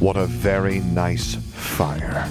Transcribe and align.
What 0.00 0.16
a 0.16 0.24
very 0.24 0.78
nice 0.78 1.34
fire. 1.34 2.26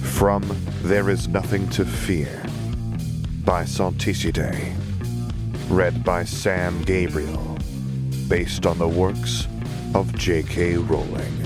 From 0.00 0.42
There 0.80 1.10
Is 1.10 1.28
Nothing 1.28 1.68
to 1.68 1.84
Fear 1.84 2.42
by 3.44 3.64
Santicide. 3.64 4.74
Read 5.68 6.02
by 6.02 6.24
Sam 6.24 6.80
Gabriel. 6.84 7.58
Based 8.28 8.64
on 8.64 8.78
the 8.78 8.88
works 8.88 9.46
of 9.94 10.14
J.K. 10.14 10.78
Rowling. 10.78 11.36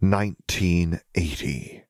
1980. 0.00 1.84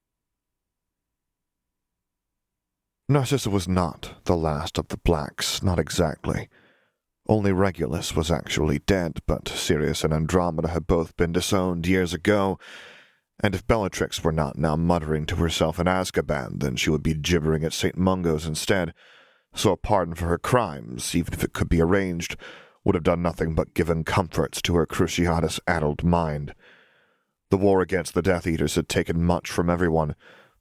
Narcissa 3.08 3.50
was 3.50 3.66
not 3.66 4.24
the 4.26 4.36
last 4.36 4.78
of 4.78 4.86
the 4.86 4.98
blacks, 4.98 5.64
not 5.64 5.80
exactly. 5.80 6.48
Only 7.28 7.52
Regulus 7.52 8.16
was 8.16 8.30
actually 8.30 8.80
dead, 8.80 9.20
but 9.26 9.48
Sirius 9.48 10.02
and 10.02 10.12
Andromeda 10.12 10.68
had 10.68 10.86
both 10.86 11.16
been 11.16 11.32
disowned 11.32 11.86
years 11.86 12.12
ago, 12.12 12.58
and 13.40 13.54
if 13.54 13.66
Bellatrix 13.66 14.22
were 14.22 14.32
not 14.32 14.58
now 14.58 14.76
muttering 14.76 15.26
to 15.26 15.36
herself 15.36 15.78
in 15.78 15.86
Azkaban, 15.86 16.60
then 16.60 16.76
she 16.76 16.90
would 16.90 17.02
be 17.02 17.14
gibbering 17.14 17.64
at 17.64 17.72
St. 17.72 17.96
Mungo's 17.96 18.46
instead. 18.46 18.92
So 19.54 19.72
a 19.72 19.76
pardon 19.76 20.14
for 20.14 20.26
her 20.26 20.38
crimes, 20.38 21.14
even 21.14 21.34
if 21.34 21.44
it 21.44 21.52
could 21.52 21.68
be 21.68 21.80
arranged, 21.80 22.36
would 22.84 22.94
have 22.94 23.04
done 23.04 23.22
nothing 23.22 23.54
but 23.54 23.74
given 23.74 24.04
comforts 24.04 24.60
to 24.62 24.74
her 24.74 24.86
Cruciatus-addled 24.86 26.02
mind. 26.02 26.54
The 27.50 27.56
war 27.56 27.82
against 27.82 28.14
the 28.14 28.22
Death 28.22 28.46
Eaters 28.46 28.74
had 28.74 28.88
taken 28.88 29.24
much 29.24 29.50
from 29.50 29.70
everyone, 29.70 30.14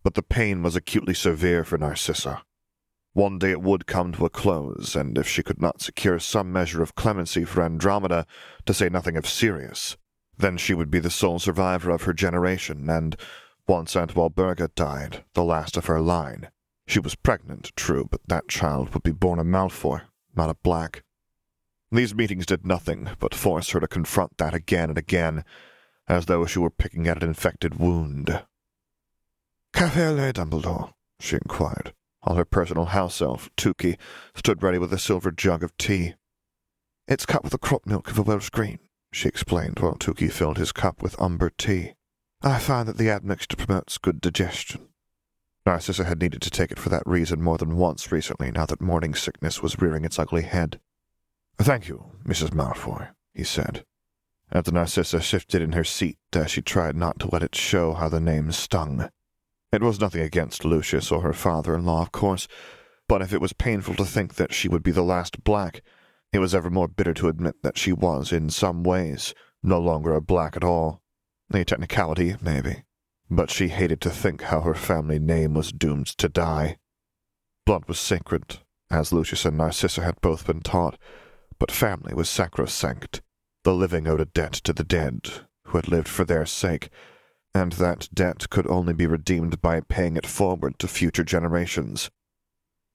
but 0.04 0.14
the 0.14 0.24
pain 0.24 0.62
was 0.62 0.76
acutely 0.76 1.14
severe 1.14 1.64
for 1.64 1.78
Narcissa. 1.78 2.44
One 3.14 3.40
day 3.40 3.52
it 3.52 3.62
would 3.62 3.88
come 3.88 4.14
to 4.14 4.26
a 4.26 4.30
close, 4.30 4.96
and 4.96 5.18
if 5.18 5.28
she 5.28 5.44
could 5.44 5.62
not 5.62 5.82
secure 5.82 6.18
some 6.18 6.52
measure 6.54 6.82
of 6.82 6.96
clemency 6.96 7.44
for 7.44 7.62
Andromeda, 7.62 8.26
to 8.66 8.74
say 8.74 8.88
nothing 8.88 9.18
of 9.18 9.28
Sirius, 9.28 9.98
then 10.38 10.56
she 10.58 10.74
would 10.74 10.90
be 10.90 11.00
the 11.00 11.10
sole 11.10 11.38
survivor 11.38 11.92
of 11.92 12.04
her 12.04 12.14
generation, 12.14 12.90
and 12.90 13.18
once 13.68 13.98
Aunt 13.98 14.16
Walburga 14.16 14.74
died, 14.76 15.26
the 15.34 15.44
last 15.44 15.76
of 15.76 15.88
her 15.88 16.00
line. 16.00 16.52
She 16.88 17.00
was 17.00 17.16
pregnant, 17.16 17.74
true, 17.76 18.08
but 18.10 18.22
that 18.28 18.48
child 18.48 18.94
would 18.94 19.04
be 19.04 19.12
born 19.12 19.40
a 19.40 19.44
Malfoy, 19.44 20.04
not 20.34 20.50
a 20.50 20.56
Black. 20.64 21.04
These 21.92 22.16
meetings 22.16 22.46
did 22.46 22.66
nothing 22.66 23.10
but 23.20 23.36
force 23.36 23.72
her 23.72 23.82
to 23.82 23.88
confront 23.90 24.38
that 24.38 24.54
again 24.54 24.88
and 24.88 24.98
again, 24.98 25.44
as 26.08 26.28
though 26.28 26.46
she 26.46 26.60
were 26.60 26.70
picking 26.70 27.10
at 27.10 27.22
an 27.22 27.28
infected 27.28 27.76
wound. 27.78 28.46
Café 29.74 30.32
Dumbledore? 30.32 30.94
she 31.20 31.36
inquired 31.36 31.94
while 32.24 32.36
her 32.36 32.46
personal 32.46 32.86
house 32.86 33.22
elf, 33.22 33.50
Tukey, 33.58 33.98
stood 34.36 34.64
ready 34.64 34.78
with 34.78 34.94
a 34.94 35.00
silver 35.00 35.32
jug 35.32 35.64
of 35.64 35.76
tea. 35.78 36.16
It's 37.08 37.26
cut 37.26 37.44
with 37.44 37.52
the 37.52 37.58
crop 37.58 37.86
milk 37.86 38.10
of 38.10 38.18
a 38.18 38.22
Welsh 38.22 38.50
green, 38.50 38.80
she 39.12 39.28
explained 39.28 39.80
while 39.80 39.96
Tukey 39.96 40.32
filled 40.32 40.58
his 40.58 40.72
cup 40.72 41.02
with 41.02 41.20
umber 41.20 41.50
tea. 41.50 41.94
I 42.42 42.60
find 42.60 42.88
that 42.88 42.98
the 42.98 43.10
admixture 43.10 43.58
promotes 43.58 43.98
good 43.98 44.22
digestion. 44.22 44.88
Narcissa 45.66 46.06
had 46.06 46.20
needed 46.20 46.42
to 46.42 46.50
take 46.50 46.72
it 46.72 46.80
for 46.80 46.90
that 46.90 47.04
reason 47.06 47.42
more 47.42 47.58
than 47.58 47.78
once 47.78 48.12
recently, 48.12 48.52
now 48.52 48.66
that 48.66 48.82
morning 48.82 49.14
sickness 49.14 49.62
was 49.62 49.80
rearing 49.80 50.06
its 50.06 50.18
ugly 50.18 50.42
head. 50.42 50.80
Thank 51.58 51.88
you, 51.88 52.06
Mrs. 52.26 52.50
Malfoy, 52.50 53.10
he 53.34 53.44
said, 53.44 53.86
as 54.52 54.72
Narcissa 54.72 55.22
shifted 55.22 55.62
in 55.62 55.74
her 55.74 55.84
seat 55.84 56.18
as 56.34 56.50
she 56.50 56.62
tried 56.62 56.96
not 56.96 57.20
to 57.20 57.30
let 57.30 57.44
it 57.44 57.56
show 57.56 57.94
how 57.94 58.10
the 58.10 58.20
name 58.20 58.52
stung. 58.52 59.10
It 59.72 59.82
was 59.82 60.02
nothing 60.02 60.22
against 60.22 60.66
Lucius 60.66 61.12
or 61.12 61.22
her 61.22 61.34
father-in-law, 61.34 62.02
of 62.02 62.12
course, 62.12 62.48
but 63.08 63.22
if 63.22 63.34
it 63.34 63.42
was 63.42 63.54
painful 63.54 63.96
to 63.96 64.06
think 64.06 64.36
that 64.36 64.54
she 64.54 64.68
would 64.68 64.84
be 64.84 64.92
the 64.92 65.02
last 65.02 65.44
black, 65.44 65.82
it 66.34 66.40
was 66.40 66.54
ever 66.54 66.70
more 66.70 66.88
bitter 66.88 67.14
to 67.16 67.30
admit 67.30 67.62
that 67.64 67.78
she 67.78 67.94
was, 67.94 68.32
in 68.32 68.50
some 68.50 68.84
ways, 68.84 69.34
no 69.64 69.80
longer 69.80 70.14
a 70.14 70.22
black 70.22 70.56
at 70.56 70.64
all. 70.64 71.02
A 71.54 71.64
technicality, 71.64 72.36
maybe, 72.42 72.84
but 73.30 73.50
she 73.50 73.70
hated 73.70 74.02
to 74.02 74.10
think 74.10 74.44
how 74.44 74.62
her 74.62 74.74
family 74.74 75.20
name 75.20 75.54
was 75.54 75.72
doomed 75.72 76.08
to 76.08 76.30
die. 76.30 76.78
Blood 77.66 77.86
was 77.88 78.00
sacred, 78.00 78.60
as 78.90 79.14
Lucius 79.14 79.46
and 79.46 79.58
Narcissa 79.58 80.02
had 80.02 80.20
both 80.22 80.48
been 80.48 80.62
taught, 80.62 80.98
but 81.60 81.72
family 81.72 82.14
was 82.14 82.30
sacrosanct. 82.30 83.22
The 83.64 83.74
living 83.74 84.08
owed 84.08 84.22
a 84.22 84.26
debt 84.26 84.54
to 84.54 84.74
the 84.74 84.84
dead, 84.84 85.30
who 85.66 85.78
had 85.78 85.88
lived 85.88 86.08
for 86.08 86.26
their 86.26 86.46
sake, 86.46 86.90
and 87.54 87.74
that 87.74 88.10
debt 88.14 88.50
could 88.50 88.68
only 88.68 88.94
be 88.94 89.06
redeemed 89.06 89.62
by 89.62 89.82
paying 89.82 90.16
it 90.16 90.26
forward 90.26 90.80
to 90.80 90.88
future 90.88 91.24
generations. 91.24 92.10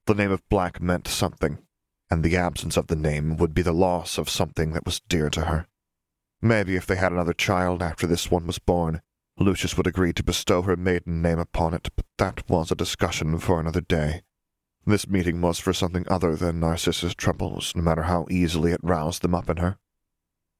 The 0.05 0.15
name 0.15 0.31
of 0.31 0.47
Black 0.49 0.81
meant 0.81 1.07
something, 1.07 1.59
and 2.09 2.23
the 2.23 2.37
absence 2.37 2.77
of 2.77 2.87
the 2.87 2.95
name 2.95 3.37
would 3.37 3.53
be 3.53 3.61
the 3.61 3.73
loss 3.73 4.17
of 4.17 4.29
something 4.29 4.71
that 4.73 4.85
was 4.85 5.01
dear 5.01 5.29
to 5.29 5.45
her. 5.45 5.67
Maybe 6.41 6.75
if 6.75 6.85
they 6.85 6.95
had 6.95 7.11
another 7.11 7.33
child 7.33 7.81
after 7.81 8.07
this 8.07 8.31
one 8.31 8.47
was 8.47 8.59
born, 8.59 9.01
Lucius 9.39 9.77
would 9.77 9.87
agree 9.87 10.13
to 10.13 10.23
bestow 10.23 10.63
her 10.63 10.75
maiden 10.75 11.21
name 11.21 11.39
upon 11.39 11.73
it, 11.73 11.89
but 11.95 12.05
that 12.17 12.49
was 12.49 12.71
a 12.71 12.75
discussion 12.75 13.37
for 13.37 13.59
another 13.59 13.81
day. 13.81 14.23
This 14.85 15.07
meeting 15.07 15.41
was 15.41 15.59
for 15.59 15.73
something 15.73 16.05
other 16.07 16.35
than 16.35 16.59
Narcissa's 16.59 17.13
troubles, 17.13 17.75
no 17.75 17.83
matter 17.83 18.03
how 18.03 18.25
easily 18.31 18.71
it 18.71 18.79
roused 18.81 19.21
them 19.21 19.35
up 19.35 19.49
in 19.49 19.57
her. 19.57 19.77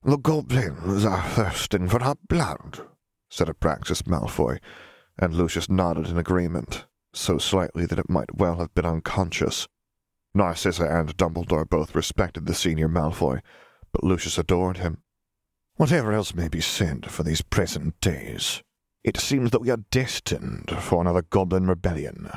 The 0.04 0.18
goblins 0.18 1.06
are 1.06 1.24
thirsting 1.30 1.88
for 1.88 2.04
our 2.04 2.18
blood, 2.28 2.82
said 3.30 3.48
Abraxas 3.48 4.04
Malfoy, 4.04 4.60
and 5.18 5.34
Lucius 5.34 5.70
nodded 5.70 6.08
in 6.08 6.18
agreement, 6.18 6.86
so 7.14 7.38
slightly 7.38 7.86
that 7.86 8.00
it 8.00 8.10
might 8.10 8.36
well 8.36 8.58
have 8.58 8.74
been 8.74 8.86
unconscious. 8.86 9.68
Narcissa 10.34 10.86
and 10.86 11.18
Dumbledore 11.18 11.68
both 11.68 11.96
respected 11.96 12.46
the 12.46 12.54
senior 12.54 12.88
Malfoy, 12.88 13.42
but 13.92 14.04
Lucius 14.04 14.38
adored 14.38 14.78
him. 14.78 15.02
Whatever 15.76 16.12
else 16.12 16.34
may 16.34 16.48
be 16.48 16.62
said 16.62 17.10
for 17.10 17.24
these 17.24 17.42
present 17.42 18.00
days, 18.02 18.62
it 19.04 19.18
seems 19.18 19.52
that 19.52 19.62
we 19.62 19.70
are 19.70 19.84
destined 19.92 20.72
for 20.80 21.02
another 21.02 21.22
goblin 21.22 21.68
rebellion. 21.68 22.30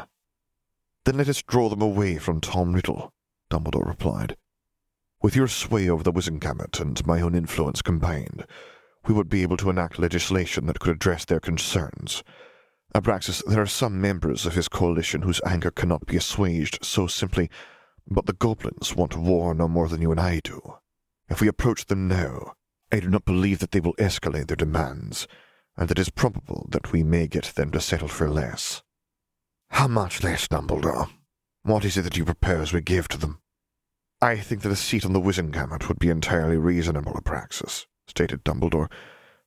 Then 1.05 1.17
let 1.17 1.29
us 1.29 1.43
draw 1.43 1.69
them 1.69 1.83
away 1.83 2.19
from 2.19 2.41
Tom 2.41 2.75
Riddle, 2.75 3.13
Dumbledore 3.51 3.87
replied. 3.87 4.37
With 5.23 5.37
your 5.37 5.49
sway 5.49 5.89
over 5.89 6.03
the 6.03 6.13
Wizengamot 6.13 6.81
and 6.81 7.07
my 7.07 7.21
own 7.21 7.35
influence 7.35 7.83
combined, 7.83 8.47
we 9.07 9.15
would 9.15 9.29
be 9.29 9.43
able 9.43 9.57
to 9.57 9.71
enact 9.71 9.99
legislation 9.99 10.67
that 10.67 10.81
could 10.81 10.95
address 10.95 11.25
their 11.25 11.41
concerns. 11.41 12.23
Abraxas, 12.95 13.43
there 13.47 13.63
are 13.63 13.67
some 13.67 14.01
members 14.01 14.47
of 14.47 14.55
his 14.55 14.69
coalition 14.69 15.23
whose 15.23 15.41
anger 15.47 15.71
cannot 15.71 16.07
be 16.07 16.17
assuaged 16.17 16.85
so 16.85 17.07
simply, 17.07 17.49
but 18.09 18.27
the 18.27 18.33
goblins 18.33 18.95
want 18.97 19.17
war 19.17 19.55
no 19.55 19.69
more 19.69 19.89
than 19.89 20.03
you 20.03 20.11
and 20.11 20.21
I 20.21 20.41
do. 20.43 20.61
If 21.29 21.41
we 21.41 21.49
approach 21.49 21.87
them 21.87 22.09
now, 22.09 22.55
I 22.93 23.01
do 23.01 23.09
not 23.09 23.25
believe 23.25 23.61
that 23.61 23.71
they 23.71 23.81
will 23.81 23.95
escalate 23.95 24.49
their 24.49 24.57
demands, 24.57 25.29
and 25.77 25.91
it 25.91 25.99
is 25.99 26.11
probable 26.11 26.67
that 26.71 26.93
we 26.93 27.05
may 27.05 27.29
get 27.29 27.45
them 27.55 27.71
to 27.71 27.81
settle 27.81 28.09
for 28.09 28.29
less. 28.29 28.83
How 29.71 29.87
much 29.87 30.25
less, 30.25 30.49
Dumbledore? 30.49 31.09
What 31.63 31.85
is 31.85 31.97
it 31.97 32.03
that 32.03 32.17
you 32.17 32.25
propose 32.25 32.73
we 32.73 32.81
give 32.81 33.07
to 33.09 33.19
them? 33.19 33.41
I 34.21 34.37
think 34.37 34.63
that 34.63 34.73
a 34.73 34.77
seat 34.77 35.07
on 35.07 35.13
the 35.13 35.21
Wizengamot 35.21 35.87
would 35.89 36.01
be 36.01 36.11
entirely 36.11 36.57
reasonable, 36.57 37.13
Abraxas 37.13 37.87
stated 38.11 38.45
Dumbledore, 38.45 38.91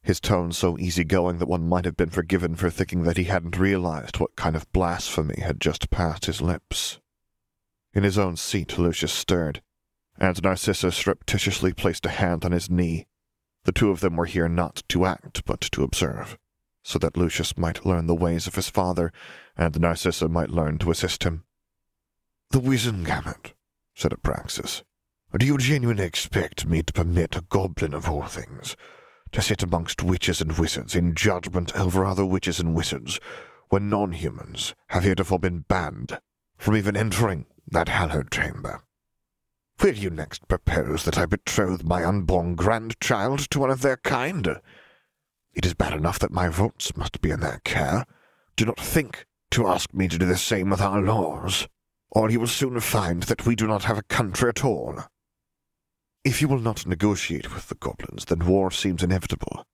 his 0.01 0.19
tone 0.19 0.51
so 0.51 0.78
easy-going 0.78 1.38
that 1.38 1.47
one 1.47 1.68
might 1.68 1.85
have 1.85 1.96
been 1.96 2.09
forgiven 2.09 2.56
for 2.56 2.69
thinking 2.69 3.03
that 3.03 3.18
he 3.18 3.25
hadn't 3.25 3.57
realized 3.57 4.19
what 4.19 4.35
kind 4.35 4.56
of 4.56 4.72
blasphemy 4.74 5.40
had 5.41 5.62
just 5.62 5.90
passed 5.90 6.25
his 6.25 6.41
lips. 6.41 7.00
In 7.94 8.03
his 8.03 8.18
own 8.18 8.35
seat, 8.35 8.78
Lucius 8.78 9.13
stirred, 9.13 9.62
and 10.18 10.41
Narcissa 10.44 10.91
surreptitiously 10.91 11.74
placed 11.74 12.06
a 12.06 12.09
hand 12.09 12.44
on 12.44 12.51
his 12.51 12.69
knee. 12.69 13.07
The 13.63 13.72
two 13.72 13.91
of 13.91 14.01
them 14.01 14.18
were 14.18 14.25
here 14.25 14.50
not 14.50 14.84
to 14.90 15.06
act, 15.06 15.45
but 15.45 15.62
to 15.62 15.84
observe, 15.84 16.38
so 16.84 17.00
that 17.00 17.16
Lucius 17.16 17.57
might 17.57 17.85
learn 17.85 18.07
the 18.07 18.16
ways 18.16 18.45
of 18.45 18.56
his 18.56 18.69
father, 18.69 19.13
and 19.56 19.80
Narcissa 19.80 20.28
might 20.28 20.50
learn 20.50 20.80
to 20.80 20.91
assist 20.91 21.24
him. 21.24 21.45
The 22.50 22.59
Wizengamot, 22.59 23.53
said 23.95 24.12
Abraxas. 25.33 25.39
Do 25.39 25.45
you 25.45 25.57
genuinely 25.57 26.05
expect 26.05 26.67
me 26.67 26.83
to 26.83 26.94
permit 26.94 27.35
a 27.35 27.41
goblin 27.41 27.94
of 27.94 28.09
all 28.09 28.24
things 28.24 28.75
to 29.31 29.41
sit 29.41 29.63
amongst 29.63 30.03
witches 30.03 30.41
and 30.41 30.57
wizards 30.57 30.95
in 30.95 31.15
judgment 31.15 31.75
over 31.75 32.06
other 32.06 32.25
witches 32.25 32.59
and 32.59 32.75
wizards 32.75 33.19
when 33.69 33.89
non-humans 33.89 34.75
have 34.89 35.03
heretofore 35.03 35.39
been 35.39 35.62
banned 35.68 36.19
from 36.57 36.77
even 36.77 36.95
entering 36.95 37.45
that 37.68 37.89
hallowed 37.89 38.31
chamber? 38.31 38.83
Will 39.81 39.95
you 39.95 40.12
next 40.12 40.47
propose 40.47 41.03
that 41.03 41.18
I 41.18 41.25
betroth 41.25 41.83
my 41.83 42.06
unborn 42.06 42.56
grandchild 42.56 43.39
to 43.50 43.59
one 43.59 43.71
of 43.71 43.81
their 43.81 43.97
kind? 43.97 44.47
It 45.56 45.65
is 45.65 45.74
bad 45.74 45.94
enough 45.94 46.19
that 46.19 46.31
my 46.31 46.47
votes 46.47 46.95
must 46.95 47.21
be 47.21 47.31
in 47.31 47.39
their 47.39 47.59
care. 47.63 48.06
Do 48.56 48.65
not 48.65 48.80
think 48.80 49.25
to 49.51 49.68
ask 49.68 49.94
me 49.94 50.07
to 50.07 50.18
do 50.19 50.25
the 50.27 50.38
same 50.38 50.69
with 50.69 50.81
our 50.81 51.01
laws, 51.01 51.68
or 52.12 52.30
you 52.30 52.39
will 52.39 52.47
soon 52.47 52.80
find 52.80 53.24
that 53.24 53.47
we 53.47 53.56
do 53.56 53.65
not 53.65 53.85
have 53.85 53.97
a 53.97 54.03
country 54.03 54.50
at 54.50 54.63
all. 54.63 55.00
If 56.23 56.41
you 56.41 56.47
will 56.47 56.59
not 56.59 56.87
negotiate 56.87 57.53
with 57.53 57.67
the 57.67 57.75
goblins, 57.75 58.25
then 58.25 58.45
war 58.45 58.71
seems 58.71 59.03
inevitable. 59.03 59.65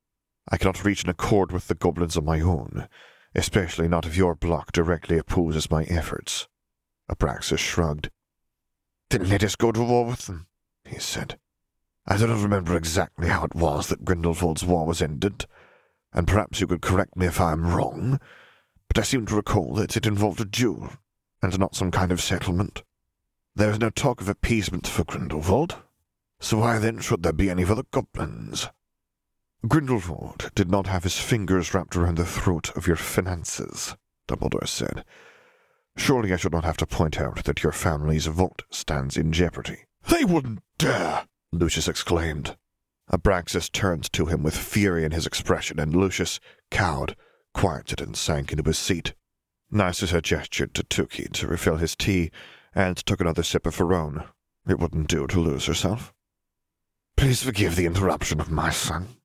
I 0.49 0.57
cannot 0.57 0.83
reach 0.83 1.03
an 1.03 1.09
accord 1.09 1.51
with 1.51 1.67
the 1.67 1.75
goblins 1.75 2.17
on 2.17 2.25
my 2.25 2.41
own, 2.41 2.87
especially 3.35 3.87
not 3.87 4.07
if 4.07 4.17
your 4.17 4.33
bloc 4.33 4.71
directly 4.71 5.19
opposes 5.19 5.69
my 5.69 5.83
efforts. 5.83 6.47
Abraxas 7.07 7.59
shrugged. 7.59 8.09
Then 9.11 9.29
let 9.29 9.43
us 9.43 9.55
go 9.55 9.71
to 9.71 9.83
war 9.83 10.05
with 10.05 10.25
them, 10.25 10.47
he 10.85 10.97
said. 10.97 11.37
I 12.07 12.17
do 12.17 12.25
not 12.25 12.41
remember 12.41 12.75
exactly 12.75 13.27
how 13.27 13.43
it 13.43 13.53
was 13.53 13.87
that 13.87 14.03
Grindelwald's 14.03 14.65
war 14.65 14.87
was 14.87 15.03
ended, 15.03 15.45
and 16.13 16.27
perhaps 16.27 16.59
you 16.59 16.65
could 16.65 16.81
correct 16.81 17.15
me 17.15 17.27
if 17.27 17.39
I 17.39 17.51
am 17.51 17.75
wrong, 17.75 18.19
but 18.87 18.97
I 18.97 19.03
seem 19.03 19.27
to 19.27 19.35
recall 19.35 19.75
that 19.75 19.95
it 19.95 20.07
involved 20.07 20.41
a 20.41 20.45
duel, 20.45 20.93
and 21.43 21.59
not 21.59 21.75
some 21.75 21.91
kind 21.91 22.11
of 22.11 22.21
settlement. 22.21 22.81
There 23.55 23.69
is 23.69 23.79
no 23.79 23.91
talk 23.91 24.19
of 24.19 24.29
appeasement 24.29 24.87
for 24.87 25.03
Grindelwald, 25.03 25.75
so 26.39 26.59
why 26.59 26.80
then 26.80 27.00
should 27.00 27.24
there 27.24 27.33
be 27.33 27.50
any 27.50 27.63
for 27.65 27.75
the 27.75 27.86
goblins? 27.91 28.69
Grindelwald 29.68 30.51
did 30.56 30.71
not 30.71 30.88
have 30.88 31.03
his 31.03 31.19
fingers 31.19 31.74
wrapped 31.74 31.95
around 31.95 32.18
the 32.18 32.25
throat 32.25 32.75
of 32.77 32.88
your 32.88 32.95
finances, 32.95 33.95
Dumbledore 34.27 34.68
said. 34.68 35.03
Surely 35.97 36.31
I 36.31 36.38
should 36.38 36.53
not 36.53 36.63
have 36.63 36.77
to 36.77 36.88
point 36.88 37.19
out 37.19 37.44
that 37.44 37.62
your 37.62 37.74
family's 37.74 38.27
vote 38.27 38.63
stands 38.69 39.18
in 39.18 39.33
jeopardy. 39.33 39.86
They 40.07 40.24
wouldn't 40.24 40.63
dare! 40.77 41.27
Lucius 41.51 41.89
exclaimed. 41.89 42.56
Abraxas 43.12 43.69
turned 43.69 44.12
to 44.13 44.27
him 44.27 44.44
with 44.44 44.56
fury 44.56 45.03
in 45.03 45.12
his 45.12 45.27
expression, 45.27 45.80
and 45.80 45.94
Lucius, 45.94 46.39
cowed, 46.71 47.18
quieted 47.53 48.00
and 48.00 48.15
sank 48.15 48.51
into 48.51 48.63
his 48.63 48.77
seat. 48.77 49.13
Narcissa 49.71 50.21
gestured 50.21 50.74
to 50.75 50.83
Tukey 50.83 51.31
to 51.33 51.47
refill 51.47 51.77
his 51.77 51.95
tea, 51.95 52.31
and 52.74 52.95
took 52.97 53.19
another 53.19 53.44
sip 53.44 53.65
of 53.65 53.75
her 53.77 53.94
own. 53.94 54.24
It 54.68 54.80
wouldn't 54.80 55.09
do 55.09 55.27
to 55.27 55.39
lose 55.39 55.65
herself. 55.65 56.13
Please 57.19 57.44
forgive 57.44 57.75
the 57.75 57.86
interruption 57.86 58.39
of 58.39 58.50
my 58.50 58.69
son. 58.69 59.18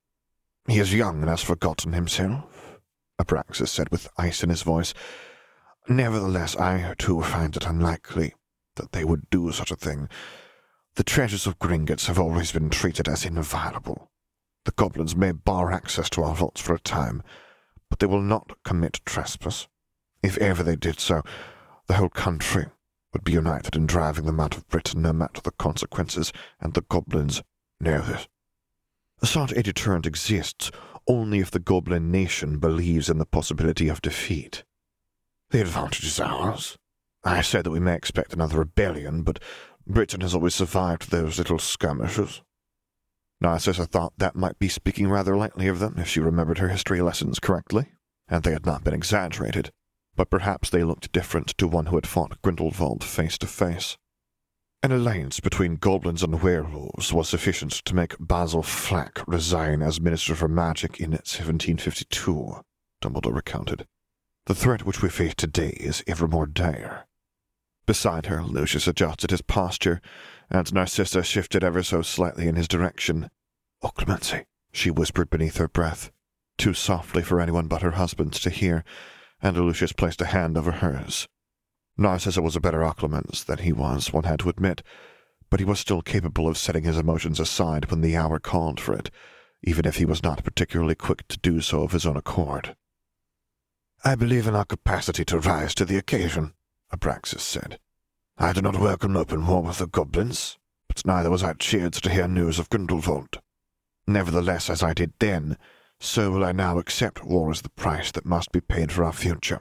He 0.66 0.80
is 0.80 0.92
young 0.92 1.20
and 1.20 1.28
has 1.28 1.44
forgotten 1.44 1.92
himself, 1.92 2.80
Abraxas 3.20 3.68
said 3.68 3.88
with 3.90 4.10
ice 4.18 4.42
in 4.42 4.50
his 4.50 4.62
voice. 4.62 4.94
Nevertheless, 5.88 6.56
I 6.56 6.94
too 6.98 7.22
find 7.22 7.54
it 7.54 7.68
unlikely 7.68 8.34
that 8.74 8.90
they 8.90 9.04
would 9.04 9.30
do 9.30 9.52
such 9.52 9.70
a 9.70 9.76
thing. 9.76 10.08
The 10.96 11.04
treasures 11.04 11.46
of 11.46 11.60
Gringotts 11.60 12.06
have 12.06 12.18
always 12.18 12.50
been 12.50 12.68
treated 12.68 13.06
as 13.06 13.24
inviolable. 13.24 14.10
The 14.64 14.72
goblins 14.72 15.14
may 15.14 15.30
bar 15.30 15.70
access 15.70 16.10
to 16.10 16.24
our 16.24 16.34
vaults 16.34 16.60
for 16.60 16.74
a 16.74 16.80
time, 16.80 17.22
but 17.88 18.00
they 18.00 18.06
will 18.06 18.20
not 18.20 18.54
commit 18.64 19.02
trespass. 19.06 19.68
If 20.20 20.36
ever 20.38 20.64
they 20.64 20.74
did 20.74 20.98
so, 20.98 21.22
the 21.86 21.94
whole 21.94 22.10
country 22.10 22.66
would 23.12 23.22
be 23.22 23.34
united 23.34 23.76
in 23.76 23.86
driving 23.86 24.26
them 24.26 24.40
out 24.40 24.56
of 24.56 24.66
Britain 24.66 25.02
no 25.02 25.12
matter 25.12 25.40
the 25.40 25.52
consequences, 25.52 26.32
and 26.60 26.74
the 26.74 26.82
goblins 26.82 27.40
know 27.80 28.00
this. 28.00 28.26
Such 29.22 29.52
a 29.52 29.62
deterrent 29.62 30.06
exists 30.06 30.70
only 31.06 31.40
if 31.40 31.50
the 31.50 31.58
goblin 31.58 32.10
nation 32.10 32.58
believes 32.58 33.08
in 33.08 33.18
the 33.18 33.26
possibility 33.26 33.88
of 33.88 34.02
defeat. 34.02 34.64
The 35.50 35.60
advantage 35.60 36.04
is 36.04 36.20
ours. 36.20 36.76
I 37.24 37.40
said 37.40 37.64
that 37.64 37.70
we 37.70 37.80
may 37.80 37.94
expect 37.94 38.32
another 38.32 38.58
rebellion, 38.58 39.22
but 39.22 39.40
Britain 39.86 40.20
has 40.20 40.34
always 40.34 40.54
survived 40.54 41.10
those 41.10 41.38
little 41.38 41.58
skirmishes. 41.58 42.42
Narcissa 43.40 43.86
thought 43.86 44.14
that 44.18 44.36
might 44.36 44.58
be 44.58 44.68
speaking 44.68 45.08
rather 45.08 45.36
lightly 45.36 45.68
of 45.68 45.78
them 45.78 45.94
if 45.98 46.08
she 46.08 46.20
remembered 46.20 46.58
her 46.58 46.68
history 46.68 47.00
lessons 47.02 47.38
correctly, 47.38 47.92
and 48.28 48.42
they 48.42 48.52
had 48.52 48.66
not 48.66 48.84
been 48.84 48.94
exaggerated, 48.94 49.70
but 50.16 50.30
perhaps 50.30 50.70
they 50.70 50.84
looked 50.84 51.12
different 51.12 51.48
to 51.58 51.68
one 51.68 51.86
who 51.86 51.96
had 51.96 52.06
fought 52.06 52.40
Grindelwald 52.42 53.04
face 53.04 53.36
to 53.38 53.46
face. 53.46 53.96
An 54.84 54.92
alliance 54.92 55.40
between 55.40 55.76
goblins 55.76 56.22
and 56.22 56.42
werewolves 56.42 57.10
was 57.10 57.30
sufficient 57.30 57.72
to 57.86 57.94
make 57.94 58.16
Basil 58.20 58.62
Flack 58.62 59.26
resign 59.26 59.80
as 59.80 59.98
Minister 59.98 60.34
for 60.34 60.46
Magic 60.46 61.00
in 61.00 61.12
1752, 61.12 62.60
Dumbledore 63.00 63.34
recounted. 63.34 63.86
The 64.44 64.54
threat 64.54 64.84
which 64.84 65.00
we 65.00 65.08
face 65.08 65.34
today 65.34 65.70
is 65.80 66.04
ever 66.06 66.28
more 66.28 66.44
dire. 66.44 67.06
Beside 67.86 68.26
her, 68.26 68.42
Lucius 68.42 68.86
adjusted 68.86 69.30
his 69.30 69.40
posture, 69.40 70.02
and 70.50 70.70
Narcissa 70.70 71.22
shifted 71.22 71.64
ever 71.64 71.82
so 71.82 72.02
slightly 72.02 72.46
in 72.46 72.56
his 72.56 72.68
direction. 72.68 73.30
Oh, 73.80 73.88
Clemency, 73.88 74.44
she 74.70 74.90
whispered 74.90 75.30
beneath 75.30 75.56
her 75.56 75.66
breath, 75.68 76.12
too 76.58 76.74
softly 76.74 77.22
for 77.22 77.40
anyone 77.40 77.68
but 77.68 77.80
her 77.80 77.92
husband 77.92 78.34
to 78.34 78.50
hear, 78.50 78.84
and 79.40 79.56
Lucius 79.56 79.92
placed 79.94 80.20
a 80.20 80.26
hand 80.26 80.58
over 80.58 80.72
hers. 80.72 81.26
Narcissa 81.96 82.42
was 82.42 82.56
a 82.56 82.60
better 82.60 82.82
occlumens 82.82 83.44
than 83.44 83.58
he 83.58 83.72
was, 83.72 84.12
one 84.12 84.24
had 84.24 84.40
to 84.40 84.48
admit, 84.48 84.82
but 85.48 85.60
he 85.60 85.64
was 85.64 85.78
still 85.78 86.02
capable 86.02 86.48
of 86.48 86.58
setting 86.58 86.84
his 86.84 86.98
emotions 86.98 87.38
aside 87.38 87.90
when 87.90 88.00
the 88.00 88.16
hour 88.16 88.40
called 88.40 88.80
for 88.80 88.94
it, 88.94 89.10
even 89.62 89.86
if 89.86 89.96
he 89.96 90.04
was 90.04 90.22
not 90.22 90.42
particularly 90.42 90.94
quick 90.94 91.26
to 91.28 91.38
do 91.38 91.60
so 91.60 91.82
of 91.82 91.92
his 91.92 92.04
own 92.04 92.16
accord. 92.16 92.74
I 94.04 94.16
believe 94.16 94.46
in 94.46 94.54
our 94.54 94.64
capacity 94.64 95.24
to 95.26 95.38
rise 95.38 95.74
to 95.76 95.84
the 95.84 95.96
occasion, 95.96 96.54
Abraxas 96.92 97.40
said. 97.40 97.78
I 98.36 98.52
do 98.52 98.60
not 98.60 98.80
welcome 98.80 99.16
open 99.16 99.46
war 99.46 99.62
with 99.62 99.78
the 99.78 99.86
goblins, 99.86 100.58
but 100.88 101.06
neither 101.06 101.30
was 101.30 101.44
I 101.44 101.52
cheered 101.54 101.92
to 101.94 102.10
hear 102.10 102.26
news 102.26 102.58
of 102.58 102.68
Grindelwald. 102.68 103.40
Nevertheless, 104.06 104.68
as 104.68 104.82
I 104.82 104.92
did 104.92 105.12
then, 105.20 105.56
so 106.00 106.32
will 106.32 106.44
I 106.44 106.52
now 106.52 106.78
accept 106.78 107.24
war 107.24 107.50
as 107.50 107.62
the 107.62 107.70
price 107.70 108.10
that 108.12 108.26
must 108.26 108.52
be 108.52 108.60
paid 108.60 108.90
for 108.90 109.04
our 109.04 109.12
future. 109.12 109.60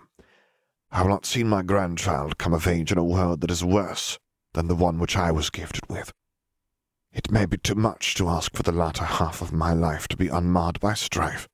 I 0.93 1.01
will 1.01 1.09
not 1.09 1.25
see 1.25 1.43
my 1.43 1.63
grandchild 1.63 2.37
come 2.37 2.53
of 2.53 2.67
age 2.67 2.91
in 2.91 2.99
a 2.99 3.03
world 3.03 3.41
that 3.41 3.49
is 3.49 3.63
worse 3.63 4.19
than 4.53 4.67
the 4.67 4.75
one 4.75 4.99
which 4.99 5.17
I 5.17 5.31
was 5.31 5.49
gifted 5.49 5.89
with. 5.89 6.13
It 7.11 7.31
may 7.31 7.47
be 7.47 7.57
too 7.57 7.73
much 7.73 8.13
to 8.15 8.29
ask 8.29 8.55
for 8.55 8.61
the 8.61 8.71
latter 8.71 9.03
half 9.03 9.41
of 9.41 9.51
my 9.51 9.73
life 9.73 10.07
to 10.09 10.17
be 10.17 10.27
unmarred 10.27 10.79
by 10.79 10.93
strife, 10.93 11.49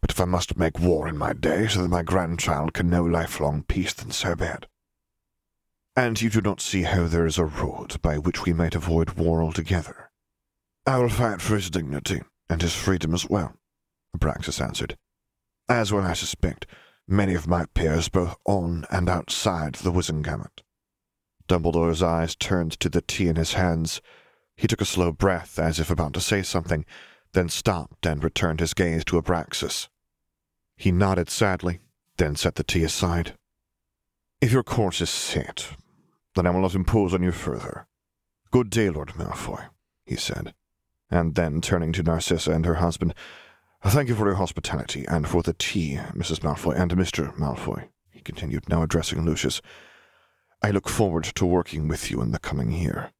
but 0.00 0.10
if 0.10 0.20
I 0.20 0.24
must 0.24 0.58
make 0.58 0.80
war 0.80 1.06
in 1.06 1.16
my 1.16 1.32
day 1.32 1.68
so 1.68 1.82
that 1.82 1.88
my 1.88 2.02
grandchild 2.02 2.72
can 2.72 2.90
know 2.90 3.04
lifelong 3.04 3.62
peace, 3.62 3.92
then 3.94 4.10
so 4.10 4.34
be 4.34 4.46
it. 4.46 4.66
And 5.94 6.20
you 6.20 6.28
do 6.28 6.40
not 6.40 6.60
see 6.60 6.82
how 6.82 7.06
there 7.06 7.26
is 7.26 7.38
a 7.38 7.44
road 7.44 8.02
by 8.02 8.18
which 8.18 8.44
we 8.44 8.52
might 8.52 8.74
avoid 8.74 9.10
war 9.10 9.42
altogether. 9.42 10.10
I 10.86 10.98
will 10.98 11.08
fight 11.08 11.40
for 11.40 11.54
his 11.54 11.70
dignity 11.70 12.22
and 12.48 12.62
his 12.62 12.74
freedom 12.74 13.14
as 13.14 13.30
well, 13.30 13.54
Abraxas 14.16 14.60
answered. 14.60 14.96
As 15.68 15.92
well, 15.92 16.04
I 16.04 16.14
suspect, 16.14 16.66
many 17.10 17.34
of 17.34 17.48
my 17.48 17.66
peers 17.74 18.08
both 18.08 18.36
on 18.46 18.86
and 18.90 19.08
outside 19.08 19.74
the 19.76 19.92
Wizengamot. 19.92 20.62
Dumbledore's 21.48 22.02
eyes 22.02 22.36
turned 22.36 22.78
to 22.78 22.88
the 22.88 23.02
tea 23.02 23.26
in 23.26 23.36
his 23.36 23.54
hands. 23.54 24.00
He 24.56 24.68
took 24.68 24.80
a 24.80 24.84
slow 24.84 25.10
breath, 25.10 25.58
as 25.58 25.80
if 25.80 25.90
about 25.90 26.14
to 26.14 26.20
say 26.20 26.42
something, 26.42 26.84
then 27.32 27.48
stopped 27.48 28.06
and 28.06 28.22
returned 28.22 28.60
his 28.60 28.74
gaze 28.74 29.04
to 29.06 29.20
Abraxas. 29.20 29.88
He 30.76 30.92
nodded 30.92 31.28
sadly, 31.28 31.80
then 32.16 32.36
set 32.36 32.54
the 32.54 32.64
tea 32.64 32.84
aside. 32.84 33.34
If 34.40 34.52
your 34.52 34.62
course 34.62 35.00
is 35.00 35.10
set, 35.10 35.72
then 36.34 36.46
I 36.46 36.50
will 36.50 36.62
not 36.62 36.74
impose 36.74 37.12
on 37.12 37.22
you 37.22 37.32
further. 37.32 37.86
Good 38.50 38.70
day, 38.70 38.88
Lord 38.88 39.10
Malfoy, 39.10 39.68
he 40.06 40.16
said, 40.16 40.54
and 41.10 41.34
then 41.34 41.60
turning 41.60 41.92
to 41.92 42.02
Narcissa 42.02 42.52
and 42.52 42.64
her 42.66 42.76
husband, 42.76 43.14
Thank 43.82 44.10
you 44.10 44.14
for 44.14 44.26
your 44.26 44.34
hospitality, 44.34 45.06
and 45.06 45.26
for 45.26 45.42
the 45.42 45.54
tea, 45.54 45.98
Mrs. 46.14 46.40
Malfoy, 46.40 46.78
and 46.78 46.92
Mr. 46.92 47.34
Malfoy, 47.36 47.88
he 48.10 48.20
continued, 48.20 48.68
now 48.68 48.82
addressing 48.82 49.24
Lucius. 49.24 49.62
I 50.62 50.70
look 50.70 50.86
forward 50.86 51.24
to 51.24 51.46
working 51.46 51.88
with 51.88 52.10
you 52.10 52.20
in 52.20 52.30
the 52.30 52.38
coming 52.38 52.70
year. 52.70 53.12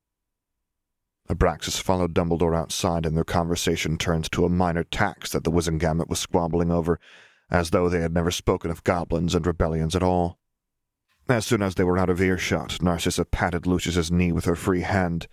Abraxas 1.31 1.81
followed 1.81 2.13
Dumbledore 2.13 2.55
outside, 2.55 3.07
and 3.07 3.17
their 3.17 3.25
conversation 3.25 3.97
turned 3.97 4.31
to 4.33 4.45
a 4.45 4.51
minor 4.51 4.85
tax 4.85 5.31
that 5.33 5.45
the 5.45 5.51
Wizengamot 5.51 6.09
was 6.09 6.19
squabbling 6.19 6.71
over, 6.71 7.01
as 7.51 7.71
though 7.71 7.89
they 7.89 8.01
had 8.01 8.13
never 8.13 8.31
spoken 8.31 8.71
of 8.71 8.85
goblins 8.85 9.35
and 9.35 9.47
rebellions 9.47 9.97
at 9.97 10.03
all. 10.03 10.39
As 11.27 11.47
soon 11.47 11.63
as 11.63 11.77
they 11.77 11.85
were 11.85 11.99
out 11.99 12.11
of 12.11 12.21
earshot, 12.21 12.83
Narcissa 12.83 13.25
patted 13.25 13.67
Lucius's 13.67 14.11
knee 14.11 14.31
with 14.31 14.45
her 14.45 14.57
free 14.57 14.83
hand. 14.83 15.27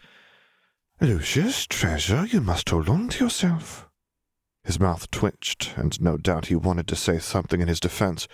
Lucius, 1.02 1.68
treasure, 1.68 2.26
you 2.28 2.40
must 2.40 2.70
hold 2.70 2.88
on 2.88 3.10
to 3.10 3.26
yourself. 3.26 3.87
His 4.68 4.82
mouth 4.82 5.10
twitched, 5.12 5.78
and 5.78 6.00
no 6.02 6.18
doubt 6.18 6.48
he 6.48 6.56
wanted 6.56 6.90
to 6.90 6.96
say 6.98 7.20
something 7.20 7.62
in 7.62 7.70
his 7.70 7.80
defense, 7.80 8.28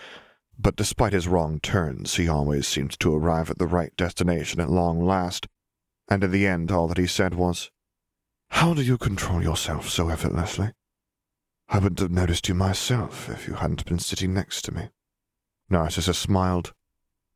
but 0.57 0.75
despite 0.75 1.13
his 1.13 1.27
wrong 1.27 1.59
turns, 1.59 2.15
he 2.15 2.27
always 2.27 2.67
seemed 2.67 2.99
to 3.01 3.15
arrive 3.15 3.51
at 3.51 3.59
the 3.59 3.67
right 3.67 3.95
destination 3.95 4.59
at 4.59 4.71
long 4.71 4.99
last, 4.99 5.47
and 6.09 6.23
in 6.23 6.31
the 6.31 6.47
end 6.47 6.71
all 6.71 6.87
that 6.87 6.97
he 6.97 7.05
said 7.05 7.35
was, 7.35 7.69
How 8.49 8.73
do 8.73 8.81
you 8.81 8.97
control 8.97 9.43
yourself 9.43 9.87
so 9.87 10.09
effortlessly? 10.09 10.71
I 11.69 11.77
wouldn't 11.77 11.99
have 11.99 12.09
noticed 12.09 12.49
you 12.49 12.55
myself 12.55 13.29
if 13.29 13.47
you 13.47 13.53
hadn't 13.53 13.85
been 13.85 13.99
sitting 13.99 14.33
next 14.33 14.63
to 14.63 14.73
me. 14.73 14.89
Narcissa 15.69 16.15
smiled. 16.15 16.73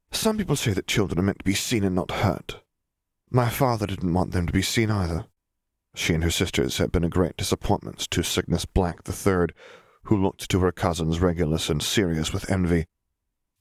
Some 0.10 0.40
people 0.40 0.56
say 0.56 0.74
that 0.74 0.88
children 0.88 1.20
are 1.20 1.24
meant 1.24 1.38
to 1.38 1.46
be 1.46 1.54
seen 1.54 1.84
and 1.84 1.94
not 1.94 2.10
heard. 2.10 2.56
My 3.30 3.50
father 3.50 3.86
didn't 3.86 4.16
want 4.16 4.32
them 4.32 4.48
to 4.48 4.54
be 4.54 4.64
seen 4.64 4.90
either. 4.90 5.28
She 5.98 6.14
and 6.14 6.24
her 6.24 6.30
sisters 6.30 6.78
had 6.78 6.92
been 6.92 7.04
a 7.04 7.10
great 7.10 7.36
disappointment 7.38 7.98
to 8.12 8.22
Cygnus 8.22 8.66
Black 8.66 9.06
the 9.06 9.12
Third, 9.12 9.52
who 10.04 10.16
looked 10.16 10.48
to 10.52 10.60
her 10.60 10.72
cousins 10.72 11.20
Regulus 11.20 11.72
and 11.72 11.82
Sirius 11.82 12.32
with 12.32 12.52
envy. 12.52 12.86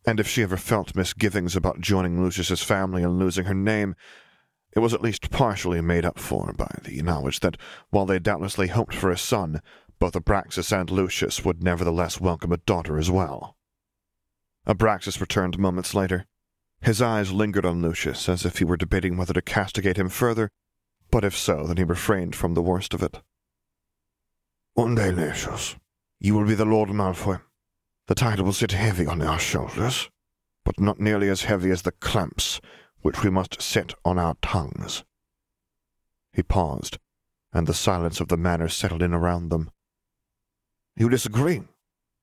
And 0.07 0.21
if 0.21 0.28
she 0.28 0.43
ever 0.43 0.59
felt 0.59 0.95
misgivings 0.95 1.57
about 1.57 1.81
joining 1.81 2.23
Lucius's 2.23 2.62
family 2.62 3.02
and 3.02 3.19
losing 3.19 3.47
her 3.47 3.55
name, 3.55 3.97
it 4.73 4.81
was 4.81 4.93
at 4.93 5.00
least 5.00 5.31
partially 5.31 5.81
made 5.81 6.05
up 6.05 6.19
for 6.19 6.52
by 6.52 6.71
the 6.85 7.00
knowledge 7.00 7.40
that, 7.40 7.57
while 7.88 8.05
they 8.05 8.19
doubtlessly 8.19 8.69
hoped 8.69 8.95
for 8.95 9.11
a 9.11 9.16
son, 9.16 9.62
both 9.99 10.12
Abraxas 10.12 10.78
and 10.78 10.90
Lucius 10.90 11.43
would 11.43 11.62
nevertheless 11.62 12.21
welcome 12.21 12.52
a 12.52 12.59
daughter 12.59 12.99
as 12.99 13.11
well. 13.11 13.57
Abraxas 14.66 15.23
returned 15.23 15.59
moments 15.59 15.95
later. 15.95 16.26
His 16.83 17.00
eyes 17.00 17.33
lingered 17.33 17.64
on 17.64 17.81
Lucius 17.81 18.28
as 18.28 18.45
if 18.45 18.59
he 18.59 18.64
were 18.64 18.76
debating 18.76 19.16
whether 19.16 19.33
to 19.33 19.40
castigate 19.40 19.97
him 19.97 20.11
further, 20.11 20.50
but 21.17 21.25
if 21.25 21.35
so, 21.35 21.67
then 21.67 21.79
he 21.79 21.83
refrained 21.83 22.37
from 22.37 22.53
the 22.53 22.61
worst 22.61 22.93
of 22.93 23.03
it. 23.03 23.23
One 24.75 24.95
day, 24.95 25.11
Lucius, 25.11 25.75
you 26.21 26.35
will 26.35 26.45
be 26.45 26.55
the 26.55 26.67
Lord 26.67 26.91
Malfoy. 26.91 27.41
The 28.07 28.15
title 28.15 28.45
will 28.45 28.53
sit 28.53 28.73
heavy 28.73 29.07
on 29.07 29.23
our 29.23 29.39
shoulders, 29.39 30.11
but 30.63 30.79
not 30.79 31.01
nearly 31.01 31.31
as 31.31 31.45
heavy 31.45 31.71
as 31.71 31.81
the 31.81 31.93
clamps 31.93 32.61
which 33.01 33.25
we 33.25 33.31
must 33.31 33.63
set 33.63 33.95
on 34.05 34.19
our 34.19 34.37
tongues. 34.43 35.05
He 36.35 36.43
paused, 36.43 36.99
and 37.51 37.67
the 37.67 37.73
silence 37.73 38.21
of 38.21 38.29
the 38.29 38.37
manor 38.37 38.69
settled 38.69 39.03
in 39.03 39.15
around 39.15 39.49
them. 39.49 39.71
You 40.97 41.09
disagree 41.09 41.63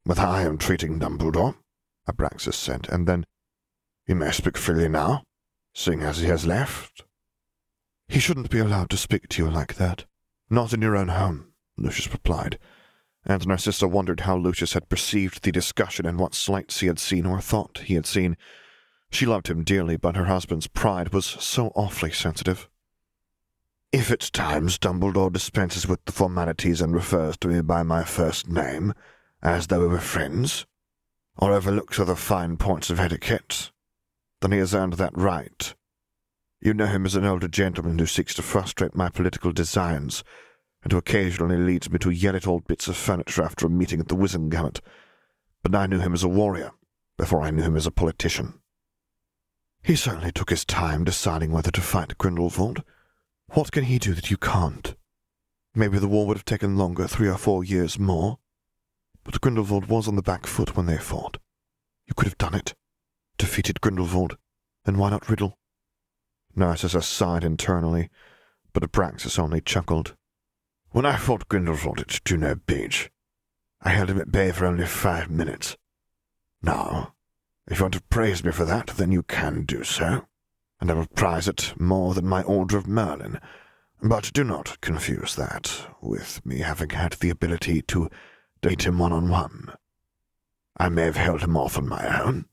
with 0.06 0.20
how 0.20 0.30
I 0.30 0.44
am 0.44 0.60
treating 0.60 1.00
Dumbledore? 1.00 1.56
Abraxas 2.08 2.54
said, 2.54 2.86
and 2.92 3.08
then, 3.08 3.26
You 4.06 4.14
may 4.14 4.30
speak 4.30 4.56
freely 4.56 4.88
now, 4.88 5.24
seeing 5.74 6.04
as 6.04 6.20
he 6.20 6.28
has 6.28 6.46
left. 6.46 7.04
He 8.14 8.20
shouldn't 8.20 8.52
be 8.52 8.60
allowed 8.60 8.92
to 8.92 8.98
speak 8.98 9.28
to 9.30 9.44
you 9.44 9.50
like 9.50 9.74
that. 9.74 10.06
Not 10.48 10.72
in 10.72 10.84
your 10.84 10.96
own 10.96 11.08
home, 11.08 11.48
Lucius 11.78 12.14
replied, 12.14 12.60
and 13.26 13.48
Narcissa 13.48 13.88
wondered 13.88 14.20
how 14.20 14.38
Lucius 14.38 14.74
had 14.74 14.88
perceived 14.88 15.42
the 15.42 15.52
discussion 15.52 16.06
and 16.06 16.20
what 16.20 16.36
slights 16.36 16.82
he 16.82 16.86
had 16.86 17.00
seen 17.00 17.26
or 17.26 17.42
thought 17.42 17.80
he 17.86 17.96
had 17.96 18.06
seen. 18.06 18.38
She 19.10 19.26
loved 19.26 19.48
him 19.48 19.64
dearly, 19.64 19.98
but 19.98 20.16
her 20.16 20.26
husband's 20.26 20.68
pride 20.68 21.12
was 21.12 21.26
so 21.26 21.72
awfully 21.74 22.12
sensitive. 22.12 22.70
If 23.92 24.12
at 24.12 24.30
times 24.32 24.78
Dumbledore 24.78 25.34
dispenses 25.34 25.88
with 25.88 26.06
the 26.06 26.12
formalities 26.12 26.82
and 26.82 26.94
refers 26.94 27.36
to 27.38 27.48
me 27.48 27.62
by 27.62 27.82
my 27.82 28.04
first 28.04 28.48
name, 28.48 28.94
as 29.42 29.66
though 29.66 29.80
we 29.80 29.88
were 29.88 29.98
friends, 29.98 30.68
or 31.36 31.52
overlooks 31.52 31.98
other 31.98 32.16
fine 32.16 32.58
points 32.58 32.92
of 32.92 33.00
etiquette, 33.00 33.72
then 34.42 34.52
he 34.52 34.60
has 34.60 34.76
earned 34.76 34.94
that 34.94 35.18
right. 35.18 35.74
You 36.64 36.74
know 36.74 36.86
him 36.86 37.06
as 37.06 37.16
an 37.16 37.26
older 37.26 37.50
gentleman 37.50 38.00
who 38.00 38.06
seeks 38.06 38.34
to 38.36 38.42
frustrate 38.42 38.96
my 38.96 39.10
political 39.10 39.52
designs, 39.52 40.24
and 40.82 40.94
who 40.94 40.98
occasionally 40.98 41.58
leads 41.58 41.92
me 41.92 42.00
to 42.00 42.10
yell 42.10 42.38
at 42.38 42.48
old 42.48 42.66
bits 42.68 42.88
of 42.88 42.96
furniture 42.96 43.44
after 43.44 43.68
a 43.68 43.70
meeting 43.70 44.00
at 44.00 44.08
the 44.08 44.16
Wizengamot. 44.16 44.80
But 45.62 45.76
I 45.76 45.88
knew 45.88 46.00
him 46.00 46.14
as 46.14 46.24
a 46.24 46.30
warrior 46.30 46.72
before 47.18 47.42
I 47.42 47.52
knew 47.52 47.64
him 47.64 47.76
as 47.76 47.86
a 47.86 47.92
politician. 47.92 48.62
He 49.82 49.98
certainly 49.98 50.32
took 50.32 50.52
his 50.52 50.64
time 50.64 51.04
deciding 51.04 51.52
whether 51.52 51.70
to 51.70 51.82
fight 51.82 52.18
Grindelwald, 52.18 52.84
what 53.48 53.74
can 53.74 53.84
he 53.84 54.00
do 54.00 54.14
that 54.14 54.32
you 54.32 54.38
can't? 54.38 54.96
Maybe 55.76 56.00
the 56.00 56.08
war 56.08 56.26
would 56.28 56.38
have 56.38 56.46
taken 56.46 56.78
longer, 56.78 57.08
three 57.08 57.28
or 57.28 57.38
four 57.38 57.66
years 57.66 58.00
more. 58.00 58.40
But 59.26 59.42
Grindelwald 59.42 59.88
was 59.88 60.08
on 60.08 60.16
the 60.16 60.22
back 60.22 60.48
foot 60.48 60.78
when 60.78 60.86
they 60.86 60.98
fought. 60.98 61.40
You 62.08 62.14
could 62.16 62.28
have 62.28 62.38
done 62.38 62.56
it. 62.56 62.74
Defeated 63.38 63.82
Grindelwald. 63.82 64.38
and 64.86 64.98
why 64.98 65.10
not 65.10 65.30
Riddle? 65.30 65.58
Narcissa 66.56 67.02
sighed 67.02 67.44
internally, 67.44 68.10
but 68.74 68.84
Abraxas 68.84 69.40
only 69.40 69.62
chuckled. 69.62 70.16
When 70.92 71.06
I 71.06 71.16
fought 71.16 71.48
Grindelwald 71.48 72.00
at 72.00 72.24
Juno 72.24 72.56
Beach, 72.56 73.12
I 73.82 73.90
held 73.90 74.10
him 74.10 74.20
at 74.20 74.32
bay 74.32 74.52
for 74.52 74.66
only 74.66 74.86
five 74.86 75.30
minutes. 75.30 75.78
Now, 76.62 77.14
if 77.68 77.80
you 77.80 77.84
want 77.84 77.96
to 77.96 78.04
praise 78.04 78.44
me 78.44 78.52
for 78.52 78.66
that, 78.66 78.88
then 78.88 79.12
you 79.12 79.24
can 79.24 79.64
do 79.64 79.84
so 79.84 80.26
and 80.84 80.92
I 80.92 80.96
will 80.96 81.08
prize 81.16 81.48
it 81.48 81.74
more 81.80 82.14
than 82.14 82.28
my 82.28 82.44
Order 82.44 82.76
of 82.76 82.88
Merlin. 82.88 83.40
But 84.02 84.32
do 84.34 84.44
not 84.44 84.82
confuse 84.82 85.34
that 85.36 85.88
with 86.02 86.46
me 86.46 86.60
having 86.60 86.90
had 86.90 87.14
the 87.14 87.30
ability 87.30 87.84
to 87.84 88.10
date 88.62 88.86
him 88.86 89.00
one-on-one. 89.00 89.72
I 90.76 90.90
may 90.90 91.04
have 91.04 91.16
held 91.16 91.40
him 91.40 91.56
off 91.56 91.78
on 91.78 91.88
my 91.88 92.22
own, 92.22 92.48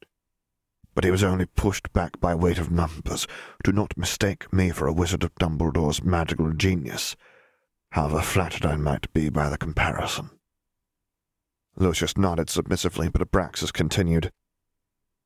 but 1.01 1.07
he 1.07 1.11
was 1.11 1.25
only 1.25 1.47
pushed 1.47 1.91
back 1.95 2.21
by 2.21 2.35
weight 2.35 2.59
of 2.59 2.71
numbers. 2.71 3.27
Do 3.65 3.73
not 3.73 3.97
mistake 3.97 4.53
me 4.53 4.69
for 4.69 4.87
a 4.87 4.93
wizard 4.93 5.25
of 5.25 5.35
Dumbledore's 5.37 6.05
magical 6.05 6.53
genius, 6.53 7.17
however 7.93 8.21
flattered 8.21 8.67
I 8.67 8.77
might 8.77 9.11
be 9.15 9.31
by 9.31 9.49
the 9.49 9.57
comparison. 9.57 10.29
Lucius 11.75 12.19
nodded 12.19 12.51
submissively, 12.51 13.09
but 13.09 13.23
Abraxas 13.23 13.73
continued. 13.73 14.31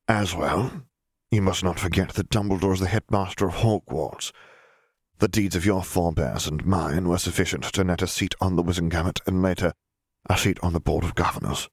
As 0.06 0.32
well, 0.32 0.84
you 1.32 1.42
must 1.42 1.64
not 1.64 1.80
forget 1.80 2.10
that 2.10 2.30
Dumbledore 2.30 2.74
is 2.74 2.78
the 2.78 2.86
headmaster 2.86 3.48
of 3.48 3.54
Hogwarts. 3.54 4.30
The 5.18 5.26
deeds 5.26 5.56
of 5.56 5.66
your 5.66 5.82
forebears 5.82 6.46
and 6.46 6.64
mine 6.64 7.08
were 7.08 7.18
sufficient 7.18 7.64
to 7.64 7.82
net 7.82 8.00
a 8.00 8.06
seat 8.06 8.36
on 8.40 8.54
the 8.54 8.62
Wizengamot 8.62 9.22
and 9.26 9.42
later 9.42 9.72
a 10.30 10.38
seat 10.38 10.60
on 10.62 10.72
the 10.72 10.78
Board 10.78 11.02
of 11.02 11.16
Governors. 11.16 11.68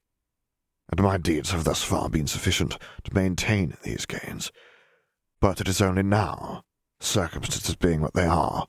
And 0.92 1.00
my 1.00 1.16
deeds 1.16 1.52
have 1.52 1.64
thus 1.64 1.82
far 1.82 2.10
been 2.10 2.26
sufficient 2.26 2.76
to 3.04 3.14
maintain 3.14 3.78
these 3.82 4.04
gains. 4.04 4.52
But 5.40 5.58
it 5.58 5.66
is 5.66 5.80
only 5.80 6.02
now, 6.02 6.64
circumstances 7.00 7.74
being 7.74 8.02
what 8.02 8.12
they 8.12 8.26
are, 8.26 8.66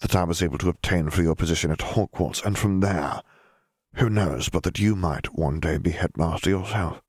that 0.00 0.16
I 0.16 0.24
was 0.24 0.42
able 0.42 0.56
to 0.58 0.70
obtain 0.70 1.10
for 1.10 1.22
your 1.22 1.36
position 1.36 1.70
at 1.70 1.78
Hogwarts, 1.78 2.42
and 2.42 2.58
from 2.58 2.80
there, 2.80 3.20
who 3.96 4.08
knows 4.08 4.48
but 4.48 4.62
that 4.62 4.78
you 4.78 4.96
might 4.96 5.34
one 5.34 5.60
day 5.60 5.76
be 5.76 5.90
headmaster 5.90 6.48
yourself? 6.48 7.02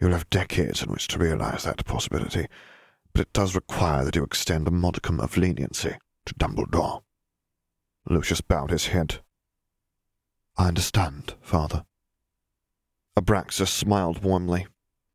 You'll 0.00 0.12
have 0.12 0.30
decades 0.30 0.80
in 0.80 0.92
which 0.92 1.08
to 1.08 1.18
realize 1.18 1.64
that 1.64 1.84
possibility, 1.84 2.46
but 3.12 3.22
it 3.22 3.32
does 3.32 3.56
require 3.56 4.04
that 4.04 4.14
you 4.14 4.22
extend 4.22 4.68
a 4.68 4.70
modicum 4.70 5.18
of 5.18 5.36
leniency 5.36 5.96
to 6.26 6.34
Dumbledore. 6.34 7.02
Lucius 8.08 8.40
bowed 8.40 8.70
his 8.70 8.86
head. 8.86 9.18
I 10.56 10.68
understand, 10.68 11.34
father. 11.40 11.84
Abraxas 13.28 13.68
smiled 13.68 14.24
warmly, 14.24 14.66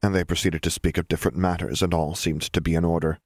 and 0.03 0.13
they 0.13 0.24
proceeded 0.24 0.62
to 0.62 0.70
speak 0.70 1.00
of 1.00 1.08
different 1.08 1.36
matters, 1.36 1.82
and 1.82 1.96
all 1.96 2.13
seemed 2.13 2.43
to 2.43 2.62
be 2.62 2.75
in 2.75 2.86
order. 2.86 3.17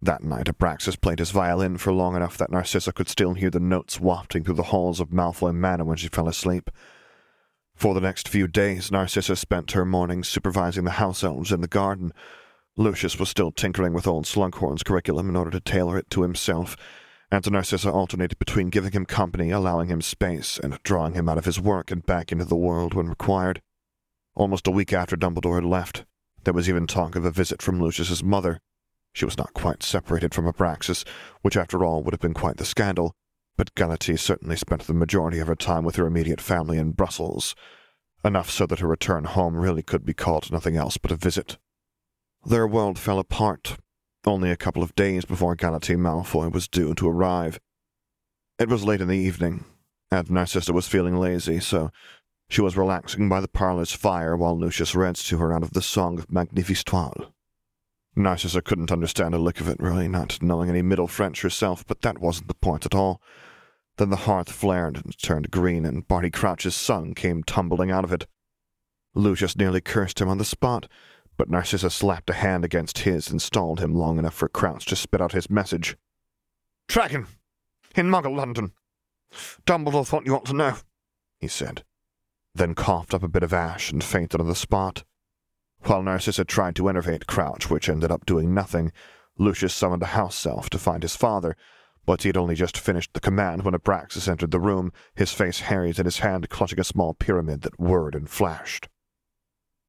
That 0.00 0.22
night 0.22 0.46
Abraxas 0.46 0.98
played 0.98 1.18
his 1.18 1.32
violin 1.32 1.76
for 1.76 1.92
long 1.92 2.16
enough 2.16 2.38
that 2.38 2.50
Narcissa 2.50 2.94
could 2.94 3.10
still 3.10 3.34
hear 3.34 3.50
the 3.50 3.60
notes 3.60 4.00
wafting 4.00 4.42
through 4.42 4.54
the 4.54 4.62
halls 4.62 5.00
of 5.00 5.10
Malfoy 5.12 5.54
Manor 5.54 5.84
when 5.84 5.98
she 5.98 6.08
fell 6.08 6.28
asleep. 6.28 6.70
For 7.74 7.92
the 7.92 8.00
next 8.00 8.26
few 8.26 8.48
days, 8.48 8.90
Narcissa 8.90 9.36
spent 9.36 9.72
her 9.72 9.84
mornings 9.84 10.28
supervising 10.28 10.84
the 10.84 10.92
house 10.92 11.22
elves 11.22 11.52
in 11.52 11.60
the 11.60 11.68
garden. 11.68 12.14
Lucius 12.78 13.18
was 13.18 13.28
still 13.28 13.52
tinkering 13.52 13.92
with 13.92 14.06
old 14.06 14.24
Slughorn's 14.24 14.82
curriculum 14.82 15.28
in 15.28 15.36
order 15.36 15.50
to 15.50 15.60
tailor 15.60 15.98
it 15.98 16.08
to 16.08 16.22
himself, 16.22 16.74
and 17.30 17.44
Narcissa 17.50 17.92
alternated 17.92 18.38
between 18.38 18.70
giving 18.70 18.92
him 18.92 19.04
company, 19.04 19.50
allowing 19.50 19.90
him 19.90 20.00
space, 20.00 20.58
and 20.58 20.82
drawing 20.84 21.12
him 21.12 21.28
out 21.28 21.36
of 21.36 21.44
his 21.44 21.60
work 21.60 21.90
and 21.90 22.06
back 22.06 22.32
into 22.32 22.46
the 22.46 22.56
world 22.56 22.94
when 22.94 23.06
required. 23.06 23.60
Almost 24.34 24.66
a 24.66 24.70
week 24.70 24.92
after 24.92 25.16
Dumbledore 25.16 25.56
had 25.56 25.64
left, 25.64 26.04
there 26.44 26.54
was 26.54 26.68
even 26.68 26.86
talk 26.86 27.16
of 27.16 27.24
a 27.24 27.30
visit 27.30 27.60
from 27.60 27.80
Lucius's 27.80 28.22
mother. 28.22 28.60
She 29.12 29.24
was 29.24 29.36
not 29.36 29.54
quite 29.54 29.82
separated 29.82 30.34
from 30.34 30.46
Abraxas, 30.46 31.04
which 31.42 31.56
after 31.56 31.84
all 31.84 32.02
would 32.02 32.14
have 32.14 32.20
been 32.20 32.34
quite 32.34 32.56
the 32.56 32.64
scandal, 32.64 33.14
but 33.56 33.74
Galatea 33.74 34.16
certainly 34.16 34.56
spent 34.56 34.82
the 34.82 34.94
majority 34.94 35.38
of 35.38 35.48
her 35.48 35.56
time 35.56 35.84
with 35.84 35.96
her 35.96 36.06
immediate 36.06 36.40
family 36.40 36.78
in 36.78 36.92
Brussels, 36.92 37.54
enough 38.24 38.50
so 38.50 38.66
that 38.66 38.78
her 38.78 38.86
return 38.86 39.24
home 39.24 39.56
really 39.56 39.82
could 39.82 40.04
be 40.04 40.14
called 40.14 40.52
nothing 40.52 40.76
else 40.76 40.96
but 40.96 41.10
a 41.10 41.16
visit. 41.16 41.58
Their 42.44 42.66
world 42.66 42.98
fell 42.98 43.18
apart 43.18 43.76
only 44.26 44.50
a 44.50 44.56
couple 44.56 44.82
of 44.82 44.94
days 44.94 45.24
before 45.24 45.56
Galatea 45.56 45.96
Malfoy 45.96 46.52
was 46.52 46.68
due 46.68 46.94
to 46.94 47.08
arrive. 47.08 47.58
It 48.58 48.68
was 48.68 48.84
late 48.84 49.00
in 49.00 49.08
the 49.08 49.16
evening, 49.16 49.64
and 50.10 50.30
Narcissa 50.30 50.72
was 50.72 50.88
feeling 50.88 51.16
lazy, 51.16 51.60
so 51.60 51.90
she 52.50 52.60
was 52.60 52.76
relaxing 52.76 53.28
by 53.28 53.40
the 53.40 53.48
parlor's 53.48 53.92
fire 53.92 54.36
while 54.36 54.58
Lucius 54.58 54.94
read 54.94 55.14
to 55.14 55.38
her 55.38 55.52
out 55.52 55.62
of 55.62 55.72
the 55.72 55.80
Song 55.80 56.18
of 56.18 56.30
Magnifistoile. 56.30 57.32
Narcissa 58.16 58.60
couldn't 58.60 58.90
understand 58.90 59.34
a 59.34 59.38
lick 59.38 59.60
of 59.60 59.68
it, 59.68 59.78
really, 59.78 60.08
not 60.08 60.42
knowing 60.42 60.68
any 60.68 60.82
Middle 60.82 61.06
French 61.06 61.42
herself, 61.42 61.86
but 61.86 62.02
that 62.02 62.18
wasn't 62.18 62.48
the 62.48 62.54
point 62.54 62.84
at 62.84 62.94
all. 62.94 63.22
Then 63.98 64.10
the 64.10 64.16
hearth 64.16 64.50
flared 64.50 64.96
and 64.96 65.16
turned 65.16 65.52
green, 65.52 65.86
and 65.86 66.08
Barty 66.08 66.28
Crouch's 66.28 66.74
son 66.74 67.14
came 67.14 67.44
tumbling 67.44 67.92
out 67.92 68.02
of 68.02 68.12
it. 68.12 68.26
Lucius 69.14 69.56
nearly 69.56 69.80
cursed 69.80 70.20
him 70.20 70.28
on 70.28 70.38
the 70.38 70.44
spot, 70.44 70.88
but 71.36 71.48
Narcissa 71.48 71.88
slapped 71.88 72.30
a 72.30 72.34
hand 72.34 72.64
against 72.64 72.98
his 72.98 73.30
and 73.30 73.40
stalled 73.40 73.78
him 73.78 73.94
long 73.94 74.18
enough 74.18 74.34
for 74.34 74.48
Crouch 74.48 74.86
to 74.86 74.96
spit 74.96 75.20
out 75.20 75.32
his 75.32 75.48
message. 75.48 75.96
Dragon! 76.88 77.28
In 77.94 78.10
Muggle 78.10 78.36
London! 78.36 78.72
Dumbledore 79.66 80.06
thought 80.06 80.26
you 80.26 80.34
ought 80.34 80.46
to 80.46 80.52
know, 80.52 80.74
he 81.38 81.46
said, 81.46 81.84
then 82.54 82.74
coughed 82.74 83.14
up 83.14 83.22
a 83.22 83.28
bit 83.28 83.42
of 83.42 83.52
ash 83.52 83.92
and 83.92 84.02
fainted 84.02 84.40
on 84.40 84.48
the 84.48 84.54
spot. 84.54 85.04
While 85.84 86.02
Narcissa 86.02 86.44
tried 86.44 86.76
to 86.76 86.88
enervate 86.88 87.26
Crouch, 87.26 87.70
which 87.70 87.88
ended 87.88 88.10
up 88.10 88.26
doing 88.26 88.52
nothing, 88.52 88.92
Lucius 89.38 89.74
summoned 89.74 90.02
a 90.02 90.06
house 90.06 90.44
elf 90.44 90.68
to 90.70 90.78
find 90.78 91.02
his 91.02 91.16
father, 91.16 91.56
but 92.04 92.22
he 92.22 92.28
had 92.28 92.36
only 92.36 92.54
just 92.54 92.76
finished 92.76 93.14
the 93.14 93.20
command 93.20 93.62
when 93.62 93.74
Abraxas 93.74 94.28
entered 94.28 94.50
the 94.50 94.60
room, 94.60 94.92
his 95.14 95.32
face 95.32 95.60
harried 95.60 95.98
and 95.98 96.06
his 96.06 96.18
hand 96.18 96.48
clutching 96.50 96.80
a 96.80 96.84
small 96.84 97.14
pyramid 97.14 97.62
that 97.62 97.78
whirred 97.78 98.14
and 98.14 98.28
flashed. 98.28 98.88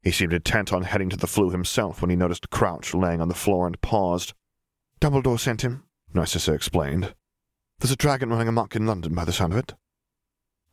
He 0.02 0.12
seemed 0.12 0.34
intent 0.34 0.72
on 0.74 0.84
heading 0.84 1.10
to 1.10 1.18
the 1.18 1.28
Floo 1.28 1.52
himself 1.52 2.02
when 2.02 2.10
he 2.10 2.16
noticed 2.16 2.50
Crouch 2.50 2.94
laying 2.94 3.22
on 3.22 3.28
the 3.28 3.36
floor 3.36 3.68
and 3.68 3.80
paused. 3.82 4.34
Dumbledore 5.00 5.40
sent 5.40 5.62
him, 5.62 5.84
Narcissa 6.14 6.54
explained. 6.54 7.14
There's 7.80 7.92
a 7.92 7.96
dragon 7.96 8.30
running 8.30 8.48
amok 8.48 8.76
in 8.76 8.86
London 8.86 9.14
by 9.14 9.26
the 9.26 9.34
sound 9.34 9.54
of 9.54 9.60
it. 9.60 9.74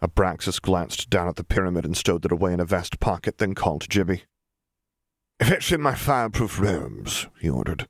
Abraxas 0.03 0.61
glanced 0.61 1.11
down 1.11 1.29
at 1.29 1.37
the 1.37 1.45
pyramid 1.45 1.85
and 1.85 1.97
stowed 1.97 2.25
it 2.25 2.33
away 2.33 2.53
in 2.53 2.61
a 2.61 2.65
vest 2.65 3.01
pocket, 3.01 3.39
then 3.39 3.55
called 3.55 3.89
Gibby. 3.89 4.25
Fetch 5.41 5.73
in 5.73 5.81
my 5.81 5.95
fireproof 5.95 6.59
robes, 6.61 7.27
he 7.41 7.49
ordered, 7.49 7.89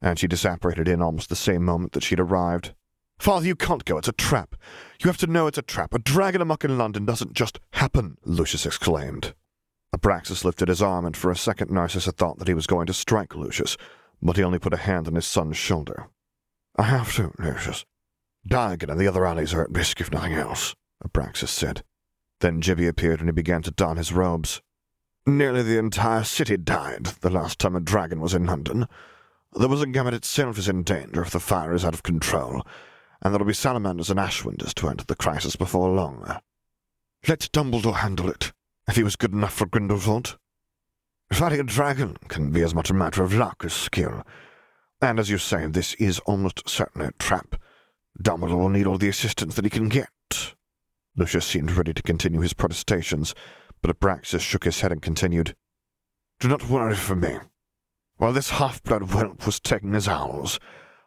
and 0.00 0.18
she 0.18 0.28
disapparated 0.28 0.88
in 0.88 1.02
almost 1.02 1.28
the 1.28 1.36
same 1.36 1.64
moment 1.64 1.92
that 1.92 2.02
she'd 2.02 2.20
arrived. 2.20 2.74
Father, 3.18 3.46
you 3.46 3.56
can't 3.56 3.84
go. 3.84 3.98
It's 3.98 4.08
a 4.08 4.12
trap. 4.12 4.54
You 5.02 5.08
have 5.08 5.16
to 5.18 5.26
know 5.26 5.46
it's 5.46 5.58
a 5.58 5.62
trap. 5.62 5.92
A 5.92 5.98
dragon 5.98 6.40
amok 6.40 6.64
in 6.64 6.78
London 6.78 7.04
doesn't 7.04 7.32
just 7.32 7.58
happen, 7.72 8.16
Lucius 8.24 8.64
exclaimed. 8.64 9.34
Abraxas 9.94 10.44
lifted 10.44 10.68
his 10.68 10.82
arm, 10.82 11.04
and 11.04 11.16
for 11.16 11.30
a 11.30 11.36
second 11.36 11.70
Narcissa 11.70 12.12
thought 12.12 12.38
that 12.38 12.48
he 12.48 12.54
was 12.54 12.66
going 12.66 12.86
to 12.86 12.94
strike 12.94 13.34
Lucius, 13.34 13.76
but 14.22 14.36
he 14.36 14.42
only 14.42 14.58
put 14.58 14.74
a 14.74 14.78
hand 14.78 15.08
on 15.08 15.14
his 15.14 15.26
son's 15.26 15.56
shoulder. 15.56 16.08
I 16.76 16.84
have 16.84 17.14
to, 17.16 17.32
Lucius. 17.38 17.84
Diagon 18.48 18.90
and 18.90 19.00
the 19.00 19.08
other 19.08 19.26
allies 19.26 19.52
are 19.52 19.62
at 19.62 19.70
risk, 19.70 20.00
if 20.00 20.12
nothing 20.12 20.34
else, 20.34 20.74
Abraxas 21.04 21.48
said. 21.48 21.82
Then 22.40 22.60
Gibbie 22.60 22.88
appeared 22.88 23.20
and 23.20 23.28
he 23.28 23.32
began 23.32 23.62
to 23.62 23.70
don 23.70 23.96
his 23.96 24.12
robes. 24.12 24.60
Nearly 25.26 25.62
the 25.62 25.78
entire 25.78 26.24
city 26.24 26.56
died 26.56 27.06
the 27.20 27.30
last 27.30 27.58
time 27.58 27.76
a 27.76 27.80
dragon 27.80 28.20
was 28.20 28.34
in 28.34 28.46
London. 28.46 28.86
The 29.52 29.68
Wizengamot 29.68 30.12
itself 30.12 30.58
is 30.58 30.68
in 30.68 30.82
danger 30.82 31.22
if 31.22 31.30
the 31.30 31.40
fire 31.40 31.74
is 31.74 31.84
out 31.84 31.94
of 31.94 32.02
control, 32.02 32.66
and 33.22 33.34
there'll 33.34 33.46
be 33.46 33.54
salamanders 33.54 34.10
and 34.10 34.18
ashwinders 34.18 34.74
to 34.74 34.88
enter 34.88 35.04
the 35.04 35.16
crisis 35.16 35.56
before 35.56 35.90
long. 35.90 36.40
Let 37.26 37.50
Dumbledore 37.52 37.96
handle 37.96 38.30
it, 38.30 38.52
if 38.88 38.96
he 38.96 39.02
was 39.02 39.16
good 39.16 39.32
enough 39.32 39.54
for 39.54 39.66
Grindelwald. 39.66 40.38
Fighting 41.32 41.60
a 41.60 41.64
dragon 41.64 42.16
can 42.28 42.50
be 42.50 42.62
as 42.62 42.74
much 42.74 42.88
a 42.88 42.94
matter 42.94 43.22
of 43.22 43.34
luck 43.34 43.62
as 43.64 43.72
skill. 43.72 44.22
And 45.02 45.18
as 45.18 45.28
you 45.28 45.38
say, 45.38 45.66
this 45.66 45.94
is 45.94 46.20
almost 46.20 46.68
certainly 46.68 47.08
a 47.08 47.12
trap. 47.18 47.60
Dumbledore 48.22 48.58
will 48.58 48.68
need 48.68 48.86
all 48.86 48.98
the 48.98 49.08
assistance 49.08 49.54
that 49.56 49.64
he 49.64 49.70
can 49.70 49.88
get. 49.88 50.08
Lucius 51.18 51.44
seemed 51.44 51.72
ready 51.72 51.92
to 51.92 52.02
continue 52.02 52.40
his 52.40 52.54
protestations, 52.54 53.34
but 53.82 53.90
Abraxas 53.90 54.40
shook 54.40 54.62
his 54.62 54.80
head 54.82 54.92
and 54.92 55.02
continued, 55.02 55.56
Do 56.38 56.46
not 56.46 56.68
worry 56.68 56.94
for 56.94 57.16
me. 57.16 57.38
While 58.18 58.32
this 58.32 58.50
half-blood 58.50 59.10
whelp 59.12 59.44
was 59.44 59.58
taking 59.58 59.94
his 59.94 60.06
owls, 60.06 60.60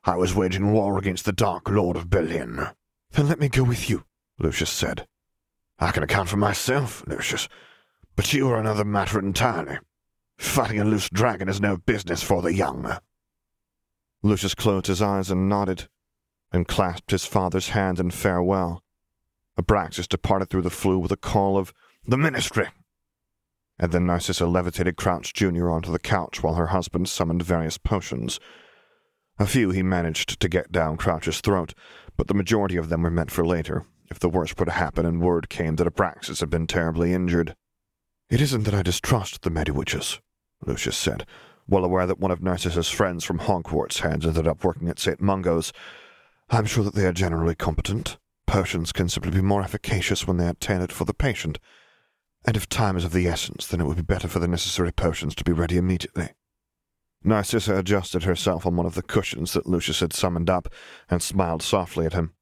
I 0.03 0.17
was 0.17 0.35
waging 0.35 0.73
war 0.73 0.97
against 0.97 1.23
the 1.23 1.31
Dark 1.31 1.69
Lord 1.69 1.95
of 1.95 2.09
Berlin. 2.09 2.67
Then 3.11 3.29
let 3.29 3.39
me 3.39 3.47
go 3.47 3.63
with 3.63 3.89
you, 3.89 4.03
Lucius 4.37 4.69
said. 4.69 5.07
I 5.79 5.91
can 5.91 6.03
account 6.03 6.27
for 6.27 6.37
myself, 6.37 7.07
Lucius, 7.07 7.47
but 8.17 8.33
you 8.33 8.49
are 8.49 8.59
another 8.59 8.83
matter 8.83 9.17
entirely. 9.17 9.79
Fighting 10.37 10.81
a 10.81 10.83
loose 10.83 11.09
dragon 11.09 11.47
is 11.47 11.61
no 11.61 11.77
business 11.77 12.21
for 12.21 12.41
the 12.41 12.53
young. 12.53 12.97
Lucius 14.23 14.55
closed 14.55 14.87
his 14.87 15.01
eyes 15.01 15.31
and 15.31 15.47
nodded, 15.47 15.87
and 16.51 16.67
clasped 16.67 17.11
his 17.11 17.23
father's 17.23 17.69
hand 17.69 17.97
in 17.97 18.11
farewell. 18.11 18.83
Abraxas 19.61 20.07
departed 20.07 20.49
through 20.49 20.63
the 20.63 20.69
Floo 20.69 20.99
with 20.99 21.11
a 21.11 21.17
call 21.17 21.57
of, 21.57 21.73
The 22.05 22.17
Ministry! 22.17 22.67
And 23.79 23.91
then 23.91 24.05
Narcissa 24.05 24.45
levitated 24.45 24.95
Crouch 24.95 25.33
Jr. 25.33 25.69
onto 25.69 25.91
the 25.91 25.99
couch 25.99 26.43
while 26.43 26.55
her 26.55 26.67
husband 26.67 27.09
summoned 27.09 27.43
various 27.43 27.77
potions. 27.77 28.39
A 29.39 29.45
few 29.45 29.71
he 29.71 29.81
managed 29.81 30.39
to 30.39 30.49
get 30.49 30.71
down 30.71 30.97
Crouch's 30.97 31.41
throat, 31.41 31.73
but 32.15 32.27
the 32.27 32.33
majority 32.33 32.77
of 32.77 32.89
them 32.89 33.01
were 33.01 33.09
meant 33.09 33.31
for 33.31 33.45
later, 33.45 33.85
if 34.09 34.19
the 34.19 34.29
worst 34.29 34.59
were 34.59 34.65
to 34.65 34.71
happen 34.71 35.05
and 35.05 35.21
word 35.21 35.49
came 35.49 35.77
that 35.77 35.87
Abraxas 35.87 36.41
had 36.41 36.49
been 36.49 36.67
terribly 36.67 37.13
injured. 37.13 37.55
It 38.29 38.41
isn't 38.41 38.63
that 38.63 38.75
I 38.75 38.83
distrust 38.83 39.41
the 39.41 39.49
Mediwitches, 39.49 40.19
Lucius 40.65 40.97
said, 40.97 41.25
well 41.67 41.85
aware 41.85 42.05
that 42.05 42.19
one 42.19 42.31
of 42.31 42.41
Narcissa's 42.41 42.89
friends 42.89 43.23
from 43.23 43.39
Hogwarts 43.39 43.99
had 43.99 44.25
ended 44.25 44.47
up 44.47 44.63
working 44.63 44.89
at 44.89 44.99
St. 44.99 45.21
Mungo's. 45.21 45.71
I'm 46.49 46.65
sure 46.65 46.83
that 46.83 46.93
they 46.93 47.05
are 47.05 47.13
generally 47.13 47.55
competent. 47.55 48.17
Potions 48.51 48.91
can 48.91 49.07
simply 49.07 49.31
be 49.31 49.41
more 49.41 49.61
efficacious 49.61 50.27
when 50.27 50.35
they 50.35 50.45
are 50.45 50.53
tailored 50.55 50.91
for 50.91 51.05
the 51.05 51.13
patient, 51.13 51.57
and 52.43 52.57
if 52.57 52.67
time 52.67 52.97
is 52.97 53.05
of 53.05 53.13
the 53.13 53.25
essence, 53.25 53.65
then 53.65 53.79
it 53.79 53.85
would 53.85 53.95
be 53.95 54.03
better 54.03 54.27
for 54.27 54.39
the 54.39 54.47
necessary 54.47 54.91
potions 54.91 55.33
to 55.35 55.45
be 55.45 55.53
ready 55.53 55.77
immediately. 55.77 56.31
Narcissa 57.23 57.77
adjusted 57.77 58.23
herself 58.23 58.65
on 58.65 58.75
one 58.75 58.85
of 58.85 58.93
the 58.93 59.03
cushions 59.03 59.53
that 59.53 59.67
Lucius 59.67 60.01
had 60.01 60.11
summoned 60.11 60.49
up 60.49 60.67
and 61.09 61.23
smiled 61.23 61.63
softly 61.63 62.05
at 62.05 62.11
him. 62.11 62.33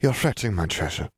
You're 0.00 0.12
fretting, 0.12 0.54
my 0.54 0.66
treasure. 0.66 1.10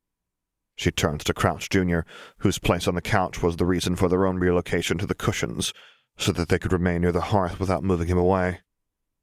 She 0.75 0.91
turned 0.91 1.21
to 1.27 1.35
Crouch 1.35 1.69
Jr., 1.69 2.01
whose 2.39 2.59
place 2.59 2.89
on 2.89 2.95
the 2.95 3.03
couch 3.03 3.43
was 3.43 3.59
the 3.59 3.67
reason 3.67 3.95
for 3.95 4.09
their 4.09 4.25
own 4.25 4.39
relocation 4.39 4.97
to 4.97 5.07
the 5.07 5.15
cushions, 5.15 5.75
so 6.17 6.33
that 6.33 6.49
they 6.49 6.59
could 6.59 6.73
remain 6.73 7.03
near 7.03 7.13
the 7.13 7.21
hearth 7.21 7.61
without 7.61 7.85
moving 7.85 8.09
him 8.09 8.17
away. 8.17 8.61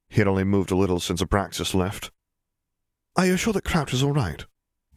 He 0.10 0.18
had 0.18 0.28
only 0.28 0.44
moved 0.44 0.70
a 0.70 0.76
little 0.76 1.00
since 1.00 1.24
Abraxas 1.24 1.74
left. 1.74 2.12
Are 3.16 3.26
you 3.26 3.36
sure 3.36 3.54
that 3.54 3.66
Crouch 3.66 3.96
is 3.96 4.04
all 4.04 4.14
right? 4.14 4.46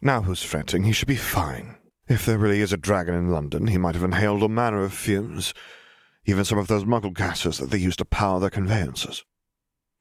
Now 0.01 0.23
who's 0.23 0.41
fretting? 0.41 0.83
He 0.83 0.93
should 0.93 1.07
be 1.07 1.15
fine. 1.15 1.77
If 2.07 2.25
there 2.25 2.39
really 2.39 2.61
is 2.61 2.73
a 2.73 2.77
dragon 2.77 3.13
in 3.13 3.29
London, 3.29 3.67
he 3.67 3.77
might 3.77 3.93
have 3.95 4.03
inhaled 4.03 4.41
all 4.41 4.49
manner 4.49 4.83
of 4.83 4.93
fumes, 4.93 5.53
even 6.25 6.43
some 6.43 6.57
of 6.57 6.67
those 6.67 6.83
muggle 6.83 7.13
gases 7.13 7.59
that 7.59 7.69
they 7.69 7.77
use 7.77 7.95
to 7.97 8.05
power 8.05 8.39
their 8.39 8.49
conveyances. 8.49 9.23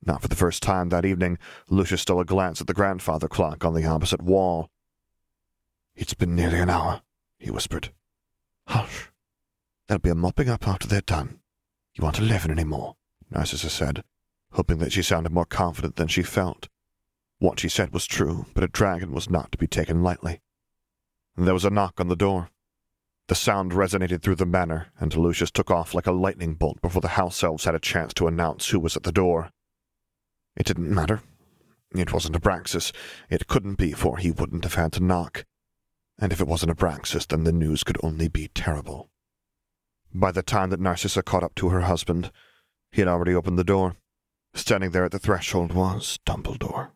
Not 0.04 0.22
for 0.22 0.28
the 0.28 0.36
first 0.36 0.62
time 0.62 0.88
that 0.88 1.04
evening, 1.04 1.38
Lucius 1.68 2.00
stole 2.00 2.20
a 2.20 2.24
glance 2.24 2.60
at 2.60 2.66
the 2.66 2.74
grandfather 2.74 3.28
clock 3.28 3.64
on 3.64 3.74
the 3.74 3.84
opposite 3.84 4.22
wall. 4.22 4.70
It's 5.94 6.14
been 6.14 6.34
nearly 6.34 6.58
an 6.58 6.70
hour, 6.70 7.02
he 7.38 7.50
whispered. 7.50 7.90
Hush. 8.66 9.10
There'll 9.86 10.00
be 10.00 10.08
a 10.08 10.14
mopping 10.14 10.48
up 10.48 10.66
after 10.66 10.88
they're 10.88 11.02
done. 11.02 11.40
You 11.94 12.04
aren't 12.04 12.18
eleven 12.18 12.50
any 12.50 12.64
more, 12.64 12.96
Narcissa 13.30 13.68
said, 13.68 14.02
hoping 14.52 14.78
that 14.78 14.92
she 14.92 15.02
sounded 15.02 15.32
more 15.32 15.44
confident 15.44 15.96
than 15.96 16.08
she 16.08 16.22
felt. 16.22 16.68
What 17.40 17.58
she 17.58 17.68
said 17.68 17.92
was 17.92 18.06
true, 18.06 18.46
but 18.54 18.62
a 18.62 18.68
dragon 18.68 19.12
was 19.12 19.28
not 19.28 19.50
to 19.52 19.58
be 19.58 19.66
taken 19.66 20.02
lightly. 20.02 20.40
There 21.36 21.54
was 21.54 21.64
a 21.64 21.70
knock 21.70 21.98
on 21.98 22.08
the 22.08 22.14
door. 22.14 22.50
The 23.28 23.34
sound 23.34 23.72
resonated 23.72 24.22
through 24.22 24.34
the 24.34 24.46
manor, 24.46 24.88
and 24.98 25.16
Lucius 25.16 25.50
took 25.50 25.70
off 25.70 25.94
like 25.94 26.06
a 26.06 26.12
lightning 26.12 26.54
bolt 26.54 26.82
before 26.82 27.00
the 27.00 27.08
house 27.08 27.42
elves 27.42 27.64
had 27.64 27.74
a 27.74 27.80
chance 27.80 28.12
to 28.14 28.26
announce 28.26 28.68
who 28.68 28.78
was 28.78 28.94
at 28.94 29.04
the 29.04 29.10
door. 29.10 29.50
It 30.54 30.66
didn't 30.66 30.94
matter. 30.94 31.22
It 31.94 32.12
wasn't 32.12 32.36
Abraxas. 32.36 32.92
It 33.30 33.46
couldn't 33.46 33.76
be, 33.76 33.92
for 33.92 34.18
he 34.18 34.30
wouldn't 34.30 34.64
have 34.64 34.74
had 34.74 34.92
to 34.92 35.02
knock. 35.02 35.46
And 36.18 36.32
if 36.32 36.40
it 36.42 36.46
wasn't 36.46 36.76
Abraxas, 36.76 37.26
then 37.26 37.44
the 37.44 37.52
news 37.52 37.84
could 37.84 37.98
only 38.02 38.28
be 38.28 38.48
terrible. 38.48 39.08
By 40.12 40.30
the 40.30 40.42
time 40.42 40.68
that 40.70 40.80
Narcissa 40.80 41.22
caught 41.22 41.42
up 41.42 41.54
to 41.54 41.70
her 41.70 41.82
husband, 41.82 42.30
he 42.92 43.00
had 43.00 43.08
already 43.08 43.34
opened 43.34 43.58
the 43.58 43.64
door. 43.64 43.96
Standing 44.52 44.90
there 44.90 45.04
at 45.04 45.12
the 45.12 45.18
threshold 45.18 45.72
was 45.72 46.18
Dumbledore, 46.26 46.90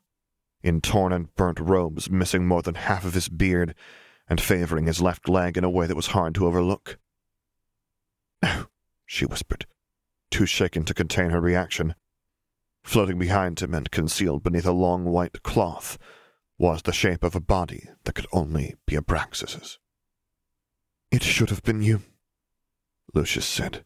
in 0.65 0.81
torn 0.81 1.13
and 1.13 1.33
burnt 1.37 1.61
robes, 1.61 2.11
missing 2.11 2.49
more 2.49 2.63
than 2.63 2.75
half 2.75 3.05
of 3.05 3.13
his 3.13 3.29
beard, 3.29 3.75
and 4.27 4.41
favoring 4.41 4.87
his 4.87 5.03
left 5.03 5.29
leg 5.29 5.59
in 5.59 5.63
a 5.63 5.71
way 5.71 5.87
that 5.87 5.95
was 5.95 6.09
hard 6.09 6.35
to 6.35 6.47
overlook. 6.47 6.99
No, 8.43 8.67
she 9.05 9.27
whispered, 9.27 9.67
too 10.31 10.47
shaken 10.47 10.85
to 10.87 10.95
contain 10.95 11.31
her 11.31 11.41
reaction. 11.41 11.95
Floating 12.83 13.19
behind 13.19 13.61
him 13.61 13.75
and 13.75 13.91
concealed 13.91 14.43
beneath 14.43 14.65
a 14.65 14.73
long 14.73 15.05
white 15.05 15.43
cloth 15.43 15.99
was 16.59 16.83
the 16.83 16.93
shape 16.93 17.23
of 17.23 17.35
a 17.35 17.41
body 17.41 17.91
that 18.05 18.15
could 18.15 18.27
only 18.33 18.75
be 18.87 18.97
Abraxas's. 18.97 19.79
It 21.11 21.23
should 21.23 21.51
have 21.51 21.63
been 21.63 21.83
you, 21.83 22.01
Lucius 23.13 23.47
said, 23.47 23.85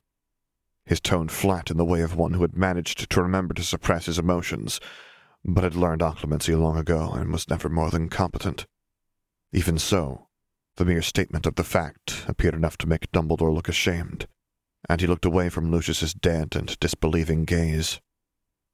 his 0.85 1.01
tone 1.01 1.29
flat 1.29 1.73
in 1.73 1.77
the 1.77 1.85
way 1.85 2.03
of 2.03 2.15
one 2.15 2.35
who 2.35 2.43
had 2.43 2.57
managed 2.57 3.11
to 3.11 3.23
remember 3.23 3.53
to 3.55 3.65
suppress 3.65 4.07
his 4.07 4.19
emotions, 4.19 4.81
but 5.55 5.65
had 5.65 5.75
learned 5.75 6.03
occlumency 6.03 6.59
long 6.59 6.77
ago 6.77 7.11
and 7.13 7.33
was 7.33 7.49
never 7.49 7.69
more 7.71 7.91
than 7.91 8.09
competent. 8.09 8.67
Even 9.53 9.79
so, 9.79 10.29
the 10.77 10.85
mere 10.85 11.01
statement 11.01 11.47
of 11.47 11.55
the 11.55 11.65
fact 11.65 12.25
appeared 12.29 12.55
enough 12.55 12.77
to 12.79 12.87
make 12.87 13.11
Dumbledore 13.13 13.53
look 13.53 13.69
ashamed, 13.69 14.29
and 14.89 15.01
he 15.01 15.07
looked 15.07 15.25
away 15.25 15.49
from 15.49 15.71
Lucius's 15.71 16.13
dead 16.13 16.55
and 16.55 16.79
disbelieving 16.81 17.47
gaze. 17.47 17.99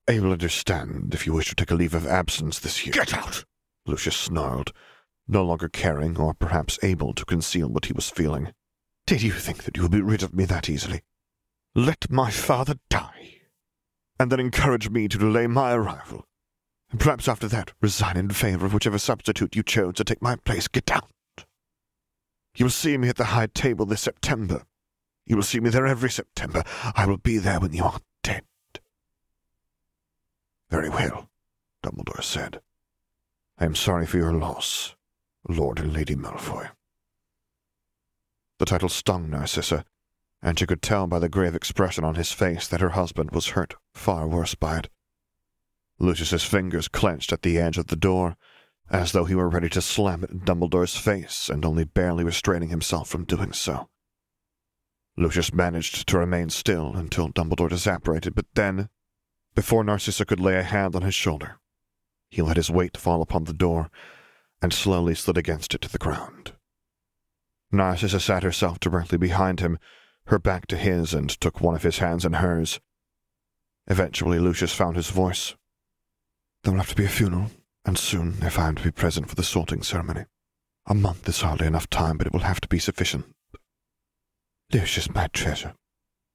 I 0.08 0.18
will 0.18 0.32
understand 0.32 1.14
if 1.14 1.26
you 1.26 1.32
wish 1.32 1.48
to 1.48 1.54
take 1.54 1.70
a 1.70 1.76
leave 1.76 1.94
of 1.94 2.06
absence 2.06 2.58
this 2.58 2.84
year. 2.84 2.92
Get 2.92 3.14
out! 3.14 3.44
Lucius 3.86 4.16
snarled, 4.16 4.72
no 5.28 5.44
longer 5.44 5.68
caring 5.68 6.18
or 6.18 6.34
perhaps 6.34 6.78
able 6.82 7.14
to 7.14 7.24
conceal 7.24 7.68
what 7.68 7.86
he 7.86 7.92
was 7.92 8.10
feeling. 8.10 8.52
Did 9.06 9.22
you 9.22 9.32
think 9.32 9.62
that 9.62 9.76
you 9.76 9.84
would 9.84 9.92
be 9.92 10.02
rid 10.02 10.22
of 10.24 10.34
me 10.34 10.44
that 10.46 10.68
easily? 10.68 11.02
Let 11.74 12.10
my 12.10 12.30
father 12.30 12.74
die, 12.90 13.42
and 14.18 14.32
then 14.32 14.40
encourage 14.40 14.90
me 14.90 15.06
to 15.08 15.18
delay 15.18 15.46
my 15.46 15.72
arrival. 15.72 16.26
Perhaps 16.98 17.28
after 17.28 17.48
that 17.48 17.72
resign 17.80 18.16
in 18.16 18.30
favor 18.30 18.66
of 18.66 18.72
whichever 18.72 18.98
substitute 18.98 19.56
you 19.56 19.62
chose 19.62 19.94
to 19.94 20.04
take 20.04 20.22
my 20.22 20.36
place. 20.36 20.68
Get 20.68 20.90
out! 20.90 21.10
You 22.56 22.66
will 22.66 22.70
see 22.70 22.96
me 22.96 23.08
at 23.08 23.16
the 23.16 23.24
High 23.24 23.48
Table 23.48 23.84
this 23.84 24.00
September. 24.00 24.62
You 25.26 25.36
will 25.36 25.42
see 25.42 25.60
me 25.60 25.70
there 25.70 25.86
every 25.86 26.10
September. 26.10 26.62
I 26.94 27.06
will 27.06 27.16
be 27.16 27.38
there 27.38 27.58
when 27.58 27.72
you 27.72 27.84
are 27.84 28.00
dead. 28.22 28.44
Very 30.70 30.88
well, 30.88 31.28
Dumbledore 31.82 32.22
said. 32.22 32.60
I 33.58 33.64
am 33.64 33.74
sorry 33.74 34.06
for 34.06 34.18
your 34.18 34.32
loss, 34.32 34.94
Lord 35.48 35.78
and 35.78 35.92
Lady 35.92 36.14
Malfoy. 36.14 36.70
The 38.58 38.66
title 38.66 38.88
stung 38.88 39.30
Narcissa, 39.30 39.84
and 40.42 40.58
she 40.58 40.66
could 40.66 40.82
tell 40.82 41.06
by 41.06 41.18
the 41.18 41.28
grave 41.28 41.54
expression 41.54 42.04
on 42.04 42.14
his 42.14 42.32
face 42.32 42.68
that 42.68 42.80
her 42.80 42.90
husband 42.90 43.30
was 43.32 43.48
hurt 43.48 43.74
far 43.94 44.26
worse 44.26 44.54
by 44.54 44.78
it. 44.78 44.88
Lucius's 46.04 46.44
fingers 46.44 46.88
clenched 46.88 47.32
at 47.32 47.42
the 47.42 47.58
edge 47.58 47.78
of 47.78 47.86
the 47.86 47.96
door, 47.96 48.36
as 48.90 49.12
though 49.12 49.24
he 49.24 49.34
were 49.34 49.48
ready 49.48 49.68
to 49.70 49.80
slam 49.80 50.22
it 50.22 50.30
in 50.30 50.40
Dumbledore's 50.40 50.96
face 50.96 51.48
and 51.48 51.64
only 51.64 51.84
barely 51.84 52.22
restraining 52.22 52.68
himself 52.68 53.08
from 53.08 53.24
doing 53.24 53.52
so. 53.52 53.88
Lucius 55.16 55.54
managed 55.54 56.06
to 56.06 56.18
remain 56.18 56.50
still 56.50 56.94
until 56.94 57.28
Dumbledore 57.28 57.70
disapparated, 57.70 58.34
but 58.34 58.46
then, 58.54 58.88
before 59.54 59.84
Narcissa 59.84 60.24
could 60.24 60.40
lay 60.40 60.56
a 60.58 60.62
hand 60.62 60.94
on 60.94 61.02
his 61.02 61.14
shoulder, 61.14 61.58
he 62.28 62.42
let 62.42 62.56
his 62.56 62.70
weight 62.70 62.96
fall 62.96 63.22
upon 63.22 63.44
the 63.44 63.54
door 63.54 63.90
and 64.60 64.72
slowly 64.72 65.14
slid 65.14 65.38
against 65.38 65.74
it 65.74 65.80
to 65.82 65.88
the 65.88 65.98
ground. 65.98 66.52
Narcissa 67.70 68.20
sat 68.20 68.42
herself 68.42 68.78
directly 68.78 69.18
behind 69.18 69.60
him, 69.60 69.78
her 70.26 70.38
back 70.38 70.66
to 70.66 70.76
his, 70.76 71.14
and 71.14 71.28
took 71.28 71.60
one 71.60 71.74
of 71.74 71.82
his 71.82 71.98
hands 71.98 72.24
in 72.24 72.34
hers. 72.34 72.80
Eventually, 73.86 74.38
Lucius 74.38 74.74
found 74.74 74.96
his 74.96 75.10
voice. 75.10 75.54
There 76.64 76.72
will 76.72 76.80
have 76.80 76.88
to 76.88 76.96
be 76.96 77.04
a 77.04 77.10
funeral, 77.10 77.50
and 77.84 77.98
soon, 77.98 78.38
if 78.40 78.58
I 78.58 78.68
am 78.68 78.74
to 78.76 78.82
be 78.82 78.90
present 78.90 79.28
for 79.28 79.34
the 79.34 79.42
sorting 79.42 79.82
ceremony. 79.82 80.24
A 80.86 80.94
month 80.94 81.28
is 81.28 81.42
hardly 81.42 81.66
enough 81.66 81.90
time, 81.90 82.16
but 82.16 82.26
it 82.26 82.32
will 82.32 82.40
have 82.40 82.60
to 82.62 82.68
be 82.68 82.78
sufficient. 82.78 83.26
Lucius, 84.72 85.14
my 85.14 85.26
treasure, 85.26 85.74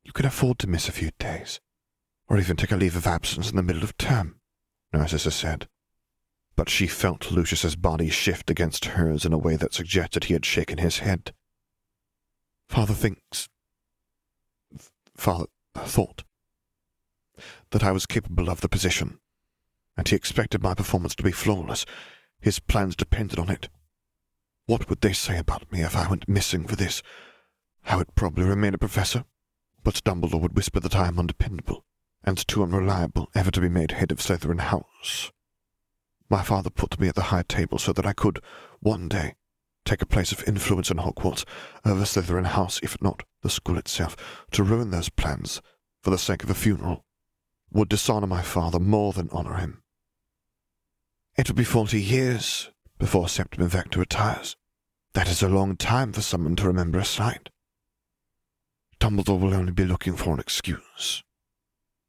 you 0.03 0.11
can 0.11 0.27
afford 0.27 0.59
to 0.59 0.67
miss 0.67 0.87
a 0.87 0.91
few 0.91 1.09
days, 1.17 1.59
or 2.27 2.37
even 2.37 2.55
take 2.55 2.71
a 2.71 2.75
leave 2.75 2.95
of 2.95 3.07
absence 3.07 3.49
in 3.49 3.55
the 3.55 3.63
middle 3.63 3.81
of 3.81 3.97
term, 3.97 4.39
Narcissa 4.93 5.31
said. 5.31 5.67
But 6.55 6.69
she 6.69 6.85
felt 6.85 7.31
Lucius's 7.31 7.75
body 7.75 8.09
shift 8.09 8.51
against 8.51 8.85
hers 8.85 9.25
in 9.25 9.33
a 9.33 9.37
way 9.37 9.55
that 9.55 9.73
suggested 9.73 10.25
he 10.25 10.33
had 10.33 10.45
shaken 10.45 10.77
his 10.77 10.99
head. 10.99 11.33
Father 12.67 12.93
thinks. 12.93 13.49
Father 15.17 15.45
thought 15.75 16.23
that 17.71 17.83
I 17.83 17.91
was 17.91 18.05
capable 18.05 18.47
of 18.47 18.61
the 18.61 18.69
position, 18.69 19.19
and 19.99 20.07
he 20.07 20.15
expected 20.15 20.63
my 20.63 20.73
performance 20.73 21.13
to 21.13 21.23
be 21.23 21.31
flawless. 21.31 21.85
His 22.39 22.57
plans 22.57 22.95
depended 22.95 23.37
on 23.37 23.49
it. 23.49 23.67
What 24.65 24.89
would 24.89 25.01
they 25.01 25.11
say 25.11 25.37
about 25.37 25.69
me 25.73 25.81
if 25.81 25.93
I 25.93 26.09
went 26.09 26.29
missing 26.29 26.65
for 26.65 26.77
this? 26.77 27.03
I 27.83 27.97
would 27.97 28.15
probably 28.15 28.45
remain 28.45 28.73
a 28.73 28.77
professor, 28.77 29.25
but 29.83 30.01
Dumbledore 30.05 30.39
would 30.39 30.55
whisper 30.55 30.79
that 30.79 30.95
I 30.95 31.09
am 31.09 31.19
undependable 31.19 31.83
and 32.23 32.47
too 32.47 32.63
unreliable 32.63 33.27
ever 33.35 33.51
to 33.51 33.59
be 33.59 33.67
made 33.67 33.91
head 33.91 34.13
of 34.13 34.19
Slytherin 34.19 34.61
House. 34.61 35.33
My 36.29 36.43
father 36.43 36.69
put 36.69 36.97
me 36.97 37.09
at 37.09 37.15
the 37.15 37.23
high 37.23 37.43
table 37.45 37.77
so 37.77 37.91
that 37.91 38.05
I 38.05 38.13
could, 38.13 38.39
one 38.79 39.09
day, 39.09 39.35
take 39.83 40.01
a 40.01 40.05
place 40.05 40.31
of 40.31 40.47
influence 40.47 40.89
in 40.89 40.97
Hogwarts 40.99 41.43
over 41.83 42.05
Slytherin 42.05 42.47
House, 42.47 42.79
if 42.81 43.01
not 43.01 43.23
the 43.41 43.49
school 43.49 43.77
itself. 43.77 44.15
To 44.51 44.63
ruin 44.63 44.91
those 44.91 45.09
plans 45.09 45.61
for 46.01 46.09
the 46.09 46.17
sake 46.17 46.45
of 46.45 46.49
a 46.49 46.55
funeral 46.55 47.03
would 47.69 47.89
dishonor 47.89 48.27
my 48.27 48.41
father 48.41 48.79
more 48.79 49.11
than 49.11 49.27
honor 49.33 49.55
him. 49.55 49.83
It 51.39 51.47
will 51.47 51.55
be 51.55 51.63
forty 51.63 52.01
years 52.01 52.69
before 52.97 53.29
Septimus 53.29 53.71
Vector 53.71 54.01
retires. 54.01 54.57
That 55.13 55.29
is 55.29 55.41
a 55.41 55.47
long 55.47 55.77
time 55.77 56.11
for 56.11 56.19
someone 56.19 56.57
to 56.57 56.67
remember 56.67 56.99
a 56.99 57.05
slight. 57.05 57.47
Dumbledore 58.99 59.39
will 59.39 59.53
only 59.53 59.71
be 59.71 59.85
looking 59.85 60.17
for 60.17 60.33
an 60.33 60.41
excuse, 60.41 61.23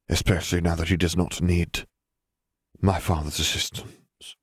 especially 0.08 0.60
now 0.60 0.74
that 0.74 0.88
he 0.88 0.96
does 0.96 1.16
not 1.16 1.40
need 1.40 1.86
my 2.80 2.98
father's 2.98 3.38
assistance. 3.38 4.34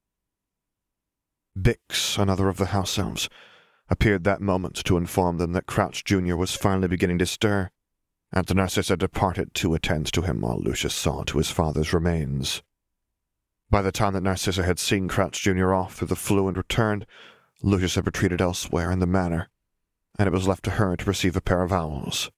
Bix, 1.60 2.17
another 2.17 2.47
of 2.47 2.56
the 2.56 2.67
house 2.67 2.97
elves, 2.97 3.28
appeared 3.89 4.23
that 4.23 4.39
moment 4.39 4.76
to 4.86 4.95
inform 4.95 5.38
them 5.38 5.52
that 5.52 5.65
Crouch 5.65 6.06
Jr. 6.06 6.38
was 6.38 6.56
finally 6.56 6.88
beginning 6.88 7.17
to 7.17 7.26
stir, 7.26 7.71
and 8.32 8.47
the 8.47 8.54
Narcissa 8.54 8.95
departed 8.95 9.54
to 9.56 9.73
attend 9.73 10.13
to 10.13 10.21
him 10.21 10.39
while 10.39 10.62
Lucius 10.62 10.95
saw 10.95 11.23
to 11.23 11.39
his 11.39 11.52
father's 11.52 11.91
remains. 11.91 12.62
By 13.69 13.82
the 13.82 13.91
time 13.91 14.13
that 14.13 14.23
Narcissa 14.23 14.63
had 14.63 14.80
seen 14.80 15.10
Crouch 15.10 15.41
Jr. 15.41 15.73
off 15.73 15.95
through 15.95 16.08
the 16.08 16.15
Floo 16.15 16.47
and 16.47 16.56
returned, 16.56 17.06
Lucius 17.62 17.95
had 17.95 18.06
retreated 18.06 18.39
elsewhere 18.39 18.91
in 18.91 18.99
the 18.99 19.06
manor, 19.06 19.49
and 20.17 20.25
it 20.25 20.32
was 20.32 20.47
left 20.47 20.63
to 20.63 20.71
her 20.71 20.95
to 20.95 21.06
receive 21.06 21.36
a 21.36 21.41
pair 21.41 21.63
of 21.63 21.73
owls. 21.73 22.32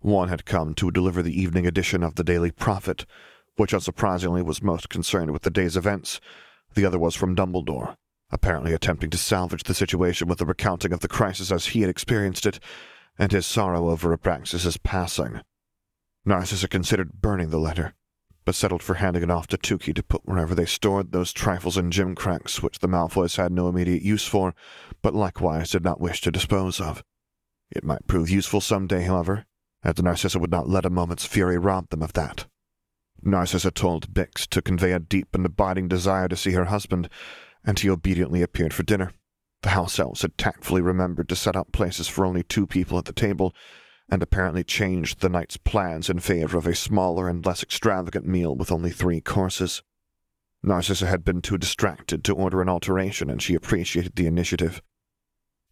One 0.00 0.28
had 0.28 0.46
come 0.46 0.74
to 0.74 0.90
deliver 0.90 1.22
the 1.22 1.38
evening 1.38 1.66
edition 1.66 2.02
of 2.02 2.14
the 2.14 2.24
Daily 2.24 2.50
Prophet, 2.50 3.04
which 3.56 3.72
unsurprisingly 3.72 4.42
was 4.42 4.62
most 4.62 4.88
concerned 4.88 5.32
with 5.32 5.42
the 5.42 5.50
day's 5.50 5.76
events. 5.76 6.18
The 6.74 6.86
other 6.86 6.98
was 6.98 7.14
from 7.14 7.36
Dumbledore, 7.36 7.96
apparently 8.30 8.72
attempting 8.72 9.10
to 9.10 9.18
salvage 9.18 9.64
the 9.64 9.74
situation 9.74 10.28
with 10.28 10.40
a 10.40 10.46
recounting 10.46 10.94
of 10.94 11.00
the 11.00 11.08
crisis 11.08 11.52
as 11.52 11.66
he 11.66 11.82
had 11.82 11.90
experienced 11.90 12.46
it, 12.46 12.58
and 13.18 13.32
his 13.32 13.44
sorrow 13.44 13.90
over 13.90 14.12
Abraxas's 14.12 14.78
passing. 14.78 15.42
Narcissa 16.24 16.68
considered 16.68 17.20
burning 17.20 17.50
the 17.50 17.58
letter, 17.58 17.94
but 18.48 18.54
settled 18.54 18.82
for 18.82 18.94
handing 18.94 19.22
it 19.22 19.30
off 19.30 19.46
to 19.46 19.58
Tukey 19.58 19.94
to 19.94 20.02
put 20.02 20.22
wherever 20.24 20.54
they 20.54 20.64
stored 20.64 21.12
those 21.12 21.34
trifles 21.34 21.76
and 21.76 21.92
gimcracks 21.92 22.62
which 22.62 22.78
the 22.78 22.88
Malfoys 22.88 23.36
had 23.36 23.52
no 23.52 23.68
immediate 23.68 24.00
use 24.00 24.26
for, 24.26 24.54
but 25.02 25.14
likewise 25.14 25.72
did 25.72 25.84
not 25.84 26.00
wish 26.00 26.22
to 26.22 26.30
dispose 26.30 26.80
of. 26.80 27.04
It 27.70 27.84
might 27.84 28.06
prove 28.06 28.30
useful 28.30 28.62
some 28.62 28.86
day, 28.86 29.02
however, 29.02 29.44
as 29.84 30.02
Narcissa 30.02 30.38
would 30.38 30.50
not 30.50 30.66
let 30.66 30.86
a 30.86 30.88
moment's 30.88 31.26
fury 31.26 31.58
rob 31.58 31.90
them 31.90 32.02
of 32.02 32.14
that. 32.14 32.46
Narcissa 33.22 33.70
told 33.70 34.14
Bix 34.14 34.46
to 34.46 34.62
convey 34.62 34.92
a 34.92 34.98
deep 34.98 35.34
and 35.34 35.44
abiding 35.44 35.86
desire 35.86 36.28
to 36.28 36.34
see 36.34 36.52
her 36.52 36.64
husband, 36.64 37.10
and 37.66 37.78
he 37.78 37.90
obediently 37.90 38.40
appeared 38.40 38.72
for 38.72 38.82
dinner. 38.82 39.12
The 39.60 39.76
house 39.76 39.98
elves 39.98 40.22
had 40.22 40.38
tactfully 40.38 40.80
remembered 40.80 41.28
to 41.28 41.36
set 41.36 41.54
up 41.54 41.70
places 41.72 42.08
for 42.08 42.24
only 42.24 42.44
two 42.44 42.66
people 42.66 42.96
at 42.96 43.04
the 43.04 43.12
table, 43.12 43.54
and 44.08 44.22
apparently 44.22 44.64
changed 44.64 45.20
the 45.20 45.28
night's 45.28 45.56
plans 45.56 46.08
in 46.08 46.18
favor 46.20 46.56
of 46.56 46.66
a 46.66 46.74
smaller 46.74 47.28
and 47.28 47.44
less 47.44 47.62
extravagant 47.62 48.26
meal 48.26 48.54
with 48.54 48.72
only 48.72 48.90
three 48.90 49.20
courses. 49.20 49.82
Narcissa 50.62 51.06
had 51.06 51.24
been 51.24 51.42
too 51.42 51.58
distracted 51.58 52.24
to 52.24 52.34
order 52.34 52.60
an 52.60 52.68
alteration, 52.68 53.30
and 53.30 53.40
she 53.40 53.54
appreciated 53.54 54.16
the 54.16 54.26
initiative. 54.26 54.82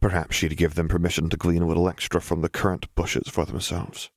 Perhaps 0.01 0.37
she'd 0.37 0.57
give 0.57 0.75
them 0.75 0.89
permission 0.89 1.29
to 1.31 1.37
glean 1.37 1.63
a 1.63 1.67
little 1.67 1.89
extra 1.89 2.21
from 2.21 2.43
the 2.43 2.49
currant 2.49 2.95
bushes 2.95 3.29
for 3.29 3.45
themselves. 3.45 4.11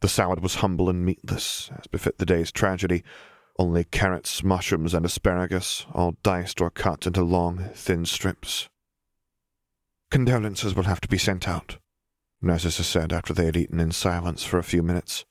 The 0.00 0.08
salad 0.08 0.40
was 0.40 0.56
humble 0.56 0.88
and 0.88 1.04
meatless, 1.04 1.70
as 1.78 1.86
befit 1.86 2.18
the 2.18 2.26
day's 2.26 2.50
tragedy, 2.50 3.04
only 3.58 3.84
carrots, 3.84 4.42
mushrooms, 4.42 4.94
and 4.94 5.04
asparagus, 5.04 5.84
all 5.92 6.16
diced 6.22 6.60
or 6.60 6.70
cut 6.70 7.06
into 7.06 7.22
long, 7.22 7.70
thin 7.74 8.06
strips. 8.06 8.68
Condolences 10.10 10.74
will 10.74 10.84
have 10.84 11.00
to 11.00 11.08
be 11.08 11.18
sent 11.18 11.48
out, 11.48 11.78
Narcissa 12.40 12.84
said 12.84 13.12
after 13.12 13.32
they 13.32 13.46
had 13.46 13.56
eaten 13.56 13.80
in 13.80 13.90
silence 13.90 14.44
for 14.44 14.58
a 14.58 14.64
few 14.64 14.82
minutes. 14.82 15.24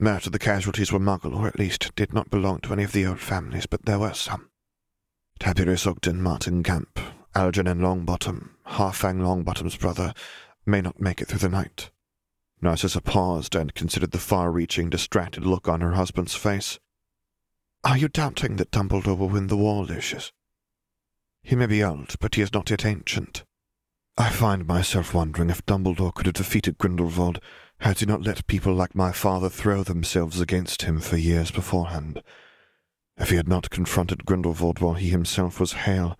Most 0.00 0.26
of 0.26 0.32
the 0.32 0.38
casualties 0.38 0.90
were 0.90 0.98
Muggle, 0.98 1.36
or 1.36 1.46
at 1.46 1.58
least 1.58 1.94
did 1.94 2.12
not 2.12 2.30
belong 2.30 2.60
to 2.60 2.72
any 2.72 2.82
of 2.82 2.92
the 2.92 3.06
old 3.06 3.20
families, 3.20 3.66
but 3.66 3.84
there 3.84 4.00
were 4.00 4.12
some. 4.12 4.50
Tiberius 5.38 5.86
Ogden, 5.86 6.20
Martin 6.20 6.62
Camp, 6.62 6.98
Algernon 7.34 7.78
Longbottom, 7.78 8.50
Harfang 8.66 9.20
Longbottom's 9.20 9.76
brother, 9.76 10.12
may 10.66 10.80
not 10.80 11.00
make 11.00 11.20
it 11.20 11.28
through 11.28 11.38
the 11.38 11.48
night. 11.48 11.90
Narcissa 12.60 13.00
paused 13.00 13.54
and 13.54 13.74
considered 13.74 14.10
the 14.10 14.18
far-reaching, 14.18 14.90
distracted 14.90 15.44
look 15.44 15.68
on 15.68 15.80
her 15.80 15.92
husband's 15.92 16.34
face. 16.34 16.78
Are 17.84 17.98
you 17.98 18.08
doubting 18.08 18.56
that 18.56 18.70
Dumbledore 18.70 19.18
will 19.18 19.28
win 19.28 19.48
the 19.48 19.56
war, 19.56 19.84
Lucius? 19.84 20.32
He 21.42 21.54
may 21.54 21.66
be 21.66 21.84
old, 21.84 22.18
but 22.20 22.34
he 22.34 22.42
is 22.42 22.52
not 22.52 22.70
yet 22.70 22.84
ancient. 22.84 23.44
I 24.16 24.30
find 24.30 24.66
myself 24.66 25.12
wondering 25.12 25.50
if 25.50 25.66
Dumbledore 25.66 26.14
could 26.14 26.26
have 26.26 26.36
defeated 26.36 26.78
Grindelwald 26.78 27.40
had 27.78 27.98
he 27.98 28.06
not 28.06 28.22
let 28.22 28.46
people 28.46 28.72
like 28.72 28.94
my 28.94 29.10
father 29.10 29.48
throw 29.48 29.82
themselves 29.82 30.40
against 30.40 30.82
him 30.82 31.00
for 31.00 31.16
years 31.16 31.50
beforehand. 31.50 32.22
If 33.16 33.30
he 33.30 33.36
had 33.36 33.48
not 33.48 33.70
confronted 33.70 34.24
Grindelwald 34.24 34.78
while 34.78 34.94
he 34.94 35.10
himself 35.10 35.58
was 35.58 35.72
hale, 35.72 36.16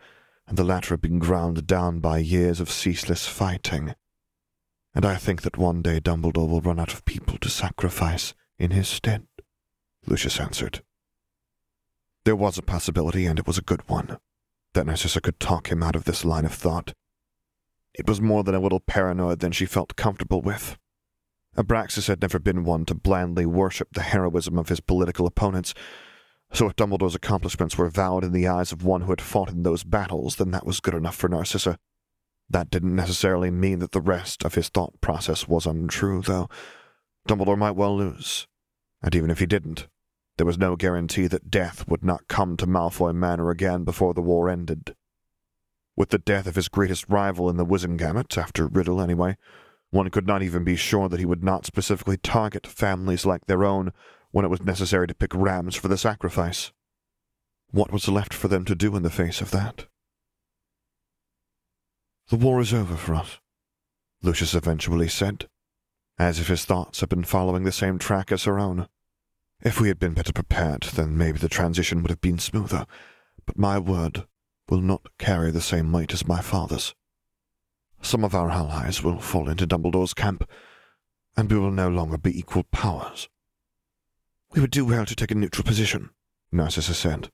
and 0.47 0.57
the 0.57 0.65
latter 0.65 0.95
had 0.95 1.01
been 1.01 1.21
ground 1.21 1.67
down 1.69 2.01
by 2.01 2.19
years 2.19 2.59
of 2.59 2.71
ceaseless 2.71 3.27
fighting. 3.29 3.95
And 4.93 5.05
I 5.05 5.17
think 5.17 5.43
that 5.43 5.57
one 5.57 5.81
day 5.81 6.01
Dumbledore 6.01 6.49
will 6.49 6.61
run 6.61 6.81
out 6.81 6.93
of 6.93 7.05
people 7.05 7.39
to 7.39 7.49
sacrifice 7.49 8.35
in 8.59 8.73
his 8.73 8.89
stead, 8.89 9.27
Lucius 10.07 10.41
answered. 10.41 10.83
There 12.25 12.37
was 12.37 12.59
a 12.59 12.63
possibility, 12.63 13.27
and 13.27 13.39
it 13.39 13.47
was 13.47 13.59
a 13.59 13.63
good 13.63 13.89
one, 13.89 14.19
that 14.73 14.87
Narcissa 14.87 15.21
could 15.21 15.39
talk 15.39 15.71
him 15.71 15.83
out 15.83 15.97
of 15.97 16.05
this 16.05 16.25
line 16.25 16.45
of 16.45 16.55
thought. 16.55 16.93
It 17.95 18.09
was 18.09 18.21
more 18.21 18.43
than 18.43 18.55
a 18.55 18.61
little 18.61 18.81
paranoid 18.81 19.41
than 19.41 19.53
she 19.53 19.67
felt 19.67 19.97
comfortable 19.97 20.43
with. 20.43 20.77
Abraxas 21.57 22.09
had 22.09 22.21
never 22.21 22.39
been 22.39 22.65
one 22.65 22.85
to 22.87 22.95
blandly 22.95 23.47
worship 23.47 23.89
the 23.93 24.03
heroism 24.03 24.59
of 24.59 24.69
his 24.69 24.81
political 24.81 25.27
opponents, 25.27 25.73
so 26.53 26.67
if 26.67 26.77
Dumbledore's 26.77 27.15
accomplishments 27.15 27.77
were 27.77 27.89
valid 27.89 28.23
in 28.23 28.33
the 28.33 28.47
eyes 28.47 28.71
of 28.71 28.85
one 28.85 29.03
who 29.03 29.11
had 29.11 29.21
fought 29.21 29.51
in 29.51 29.63
those 29.63 29.83
battles, 29.83 30.37
then 30.37 30.53
that 30.53 30.67
was 30.67 30.81
good 30.81 30.95
enough 30.95 31.17
for 31.17 31.29
Narcissa. 31.29 31.79
That 32.49 32.71
didn't 32.71 32.95
necessarily 32.95 33.51
mean 33.51 33.81
that 33.81 33.93
the 33.93 34.01
rest 34.01 34.45
of 34.45 34.55
his 34.55 34.69
thought 34.69 35.01
process 35.01 35.49
was 35.49 35.67
untrue, 35.67 36.23
though. 36.23 36.49
Dumbledore 37.29 37.59
might 37.59 37.73
well 37.73 37.97
lose. 37.97 38.47
And 39.03 39.15
even 39.17 39.31
if 39.31 39.41
he 39.41 39.47
didn't, 39.47 39.89
there 40.37 40.47
was 40.47 40.59
no 40.59 40.77
guarantee 40.77 41.27
that 41.27 41.51
death 41.51 41.89
would 41.89 42.05
not 42.05 42.29
come 42.29 42.57
to 42.59 42.67
Malfoy 42.67 43.15
Manor 43.15 43.51
again 43.51 43.85
before 43.85 44.15
the 44.15 44.23
war 44.23 44.49
ended. 44.49 44.95
With 45.97 46.11
the 46.11 46.19
death 46.19 46.47
of 46.47 46.57
his 46.57 46.69
greatest 46.69 47.09
rival 47.09 47.49
in 47.49 47.57
the 47.57 47.65
Wizengamot, 47.65 48.37
after 48.37 48.67
Riddle 48.67 49.01
anyway, 49.01 49.37
one 49.91 50.11
could 50.11 50.27
not 50.27 50.43
even 50.43 50.65
be 50.65 50.75
sure 50.75 51.09
that 51.09 51.21
he 51.21 51.27
would 51.27 51.45
not 51.45 51.67
specifically 51.67 52.17
target 52.17 52.67
families 52.67 53.25
like 53.25 53.47
their 53.47 53.65
own 53.65 53.93
when 54.33 54.45
it 54.45 54.49
was 54.49 54.63
necessary 54.63 55.07
to 55.07 55.15
pick 55.15 55.33
rams 55.33 55.77
for 55.77 55.87
the 55.87 55.97
sacrifice. 55.97 56.73
What 57.71 57.93
was 57.93 58.09
left 58.09 58.35
for 58.35 58.49
them 58.49 58.65
to 58.65 58.75
do 58.75 58.97
in 58.97 59.05
the 59.05 59.11
face 59.11 59.41
of 59.41 59.53
that? 59.53 59.87
The 62.29 62.37
war 62.37 62.61
is 62.61 62.75
over 62.75 62.97
for 62.97 63.15
us, 63.15 63.39
Lucius 64.23 64.55
eventually 64.55 65.09
said, 65.09 65.49
as 66.19 66.41
if 66.41 66.49
his 66.49 66.65
thoughts 66.65 67.01
had 67.01 67.09
been 67.09 67.23
following 67.23 67.63
the 67.63 67.71
same 67.71 67.99
track 67.99 68.33
as 68.33 68.45
her 68.45 68.59
own. 68.59 68.89
If 69.61 69.81
we 69.81 69.89
had 69.89 70.01
been 70.01 70.15
better 70.15 70.33
prepared, 70.33 70.83
then 70.95 71.17
maybe 71.17 71.39
the 71.39 71.49
transition 71.49 72.03
would 72.03 72.11
have 72.11 72.21
been 72.21 72.39
smoother, 72.39 72.87
but 73.47 73.59
my 73.59 73.79
word 73.79 74.27
will 74.68 74.81
not 74.81 75.09
carry 75.18 75.50
the 75.50 75.61
same 75.61 75.92
weight 75.92 76.12
as 76.12 76.27
my 76.27 76.40
father's. 76.40 76.94
Some 78.03 78.24
of 78.24 78.35
our 78.35 78.50
allies 78.50 79.03
will 79.03 79.18
fall 79.18 79.48
into 79.48 79.66
Dumbledore's 79.66 80.14
camp, 80.14 80.48
and 81.37 81.50
we 81.50 81.59
will 81.59 81.70
no 81.70 81.88
longer 81.88 82.18
be 82.18 82.38
equal 82.38 82.64
powers. 82.64 83.29
We 84.53 84.61
would 84.61 84.70
do 84.70 84.85
well 84.85 85.05
to 85.07 85.16
take 85.16 85.31
a 85.31 85.35
neutral 85.35 85.64
position, 85.64 86.11
Narcissa 86.53 86.94
said, 86.94 87.31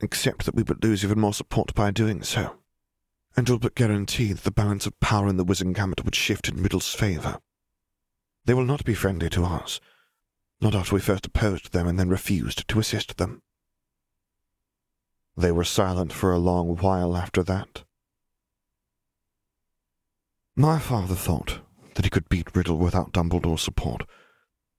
except 0.00 0.44
that 0.44 0.54
we 0.54 0.62
would 0.62 0.82
lose 0.82 1.04
even 1.04 1.20
more 1.20 1.34
support 1.34 1.74
by 1.74 1.90
doing 1.90 2.22
so, 2.22 2.56
and 3.36 3.48
all 3.48 3.58
but 3.58 3.74
guarantee 3.74 4.32
that 4.32 4.44
the 4.44 4.50
balance 4.50 4.86
of 4.86 4.98
power 4.98 5.28
in 5.28 5.36
the 5.36 5.44
Wizengamot 5.44 6.04
would 6.04 6.14
shift 6.14 6.48
in 6.48 6.62
Riddle's 6.62 6.94
favour. 6.94 7.38
They 8.44 8.54
will 8.54 8.64
not 8.64 8.84
be 8.84 8.94
friendly 8.94 9.30
to 9.30 9.44
us, 9.44 9.80
not 10.60 10.74
after 10.74 10.94
we 10.94 11.00
first 11.00 11.26
opposed 11.26 11.72
them 11.72 11.86
and 11.86 11.98
then 11.98 12.08
refused 12.08 12.66
to 12.66 12.78
assist 12.80 13.18
them. 13.18 13.42
They 15.36 15.52
were 15.52 15.64
silent 15.64 16.12
for 16.12 16.32
a 16.32 16.38
long 16.38 16.76
while 16.76 17.16
after 17.16 17.42
that. 17.42 17.84
My 20.54 20.78
father 20.78 21.14
thought 21.14 21.60
that 21.94 22.04
he 22.04 22.10
could 22.10 22.28
beat 22.28 22.54
Riddle 22.54 22.76
without 22.76 23.12
Dumbledore's 23.12 23.62
support, 23.62 24.02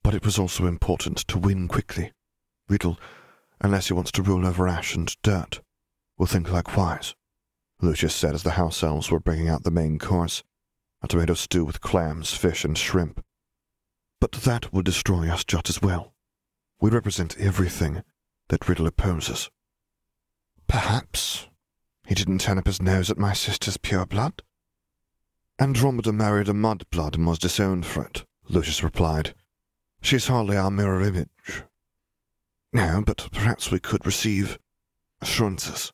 but 0.03 0.13
it 0.13 0.23
was 0.23 0.37
also 0.37 0.67
important 0.67 1.17
to 1.27 1.39
win 1.39 1.67
quickly. 1.67 2.11
Riddle, 2.69 2.99
unless 3.59 3.87
he 3.87 3.93
wants 3.93 4.11
to 4.11 4.21
rule 4.21 4.45
over 4.45 4.67
ash 4.67 4.95
and 4.95 5.15
dirt, 5.23 5.61
will 6.17 6.27
think 6.27 6.51
likewise, 6.51 7.15
Lucius 7.81 8.13
said 8.15 8.35
as 8.35 8.43
the 8.43 8.51
house 8.51 8.83
elves 8.83 9.09
were 9.09 9.19
bringing 9.19 9.49
out 9.49 9.63
the 9.63 9.71
main 9.71 9.97
course, 9.97 10.43
a 11.01 11.07
tomato 11.07 11.33
stew 11.33 11.65
with 11.65 11.81
clams, 11.81 12.33
fish, 12.33 12.63
and 12.63 12.77
shrimp. 12.77 13.23
But 14.21 14.31
that 14.33 14.71
will 14.71 14.83
destroy 14.83 15.29
us 15.29 15.43
just 15.43 15.69
as 15.69 15.81
well. 15.81 16.13
We 16.79 16.91
represent 16.91 17.39
everything 17.39 18.03
that 18.49 18.69
Riddle 18.69 18.87
opposes. 18.87 19.49
Perhaps 20.67 21.47
he 22.07 22.15
didn't 22.15 22.41
turn 22.41 22.57
up 22.57 22.67
his 22.67 22.81
nose 22.81 23.09
at 23.09 23.17
my 23.17 23.33
sister's 23.33 23.77
pure 23.77 24.05
blood? 24.05 24.41
Andromeda 25.59 26.11
married 26.11 26.49
a 26.49 26.53
mudblood 26.53 27.15
and 27.15 27.27
was 27.27 27.39
disowned 27.39 27.85
for 27.85 28.03
it, 28.03 28.25
Lucius 28.49 28.83
replied. 28.83 29.33
She's 30.01 30.27
hardly 30.27 30.57
our 30.57 30.71
mirror 30.71 31.01
image. 31.01 31.63
No, 32.73 33.03
but 33.05 33.29
perhaps 33.31 33.71
we 33.71 33.79
could 33.79 34.05
receive 34.05 34.57
assurances. 35.21 35.93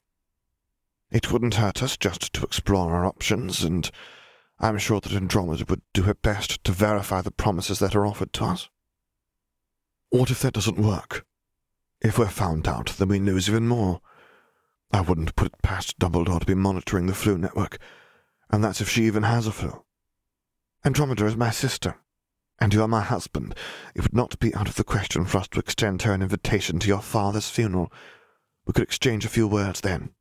It 1.12 1.32
wouldn't 1.32 1.56
hurt 1.56 1.84
us 1.84 1.98
just 1.98 2.34
to 2.34 2.44
explore 2.44 2.94
our 2.96 3.06
options, 3.06 3.64
and 3.64 3.90
I'm 4.60 4.78
sure 4.78 5.00
that 5.02 5.12
Andromeda 5.12 5.66
would 5.68 5.82
do 5.94 6.04
her 6.04 6.14
best 6.14 6.64
to 6.64 6.72
verify 6.72 7.22
the 7.22 7.32
promises 7.32 7.80
that 7.80 7.96
are 7.96 8.06
offered 8.06 8.34
to 8.34 8.46
us. 8.46 8.70
What 10.10 10.32
if 10.32 10.42
that 10.42 10.54
doesn't 10.54 10.80
work? 10.80 11.26
If 12.02 12.18
we're 12.18 12.30
found 12.30 12.68
out, 12.68 12.96
then 12.98 13.10
we 13.10 13.20
lose 13.20 13.50
even 13.50 13.68
more. 13.68 14.02
I 14.92 15.02
wouldn't 15.02 15.36
put 15.36 15.48
it 15.48 15.62
past 15.62 16.00
Dumbledore 16.00 16.40
to 16.40 16.46
be 16.46 16.56
monitoring 16.56 17.06
the 17.06 17.14
Floo 17.14 17.38
network, 17.38 17.78
and 18.50 18.64
that's 18.64 18.82
if 18.82 18.90
she 18.90 19.04
even 19.04 19.24
has 19.24 19.46
a 19.46 19.52
Floo. 19.52 19.84
Andromeda 20.84 21.26
is 21.26 21.36
my 21.36 21.52
sister, 21.52 21.98
and 22.60 22.74
you 22.74 22.82
are 22.82 22.88
my 22.88 23.02
husband. 23.02 23.54
It 23.94 24.02
would 24.02 24.16
not 24.16 24.40
be 24.40 24.54
out 24.56 24.68
of 24.68 24.76
the 24.76 24.84
question 24.84 25.26
for 25.26 25.40
us 25.40 25.48
to 25.50 25.60
extend 25.60 26.02
her 26.02 26.14
an 26.14 26.22
invitation 26.22 26.80
to 26.80 26.88
your 26.88 27.02
father's 27.02 27.50
funeral. 27.50 27.92
We 28.66 28.74
could 28.74 28.84
exchange 28.84 29.26
a 29.26 29.30
few 29.30 29.48
words 29.48 29.82
then, 29.82 30.12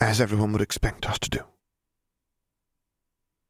as 0.00 0.20
everyone 0.20 0.52
would 0.52 0.62
expect 0.62 1.08
us 1.08 1.18
to 1.20 1.30
do. 1.30 1.44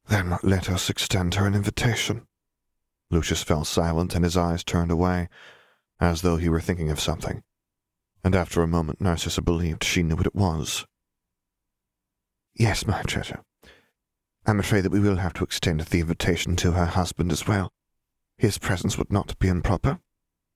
Then 0.08 0.38
let 0.42 0.70
us 0.70 0.88
extend 0.88 1.34
her 1.34 1.46
an 1.46 1.54
invitation. 1.54 2.26
Lucius 3.10 3.42
fell 3.42 3.64
silent, 3.64 4.14
and 4.14 4.24
his 4.24 4.36
eyes 4.36 4.64
turned 4.64 4.90
away, 4.90 5.28
as 6.00 6.22
though 6.22 6.36
he 6.36 6.48
were 6.48 6.60
thinking 6.60 6.90
of 6.90 7.00
something. 7.00 7.42
And 8.26 8.34
after 8.34 8.60
a 8.60 8.66
moment, 8.66 9.00
Narcissa 9.00 9.40
believed 9.40 9.84
she 9.84 10.02
knew 10.02 10.16
what 10.16 10.26
it 10.26 10.34
was. 10.34 10.84
Yes, 12.56 12.84
my 12.84 13.02
treasure. 13.02 13.44
I'm 14.44 14.58
afraid 14.58 14.80
that 14.80 14.90
we 14.90 14.98
will 14.98 15.18
have 15.18 15.32
to 15.34 15.44
extend 15.44 15.82
the 15.82 16.00
invitation 16.00 16.56
to 16.56 16.72
her 16.72 16.86
husband 16.86 17.30
as 17.30 17.46
well. 17.46 17.72
His 18.36 18.58
presence 18.58 18.98
would 18.98 19.12
not 19.12 19.38
be 19.38 19.46
improper. 19.46 20.00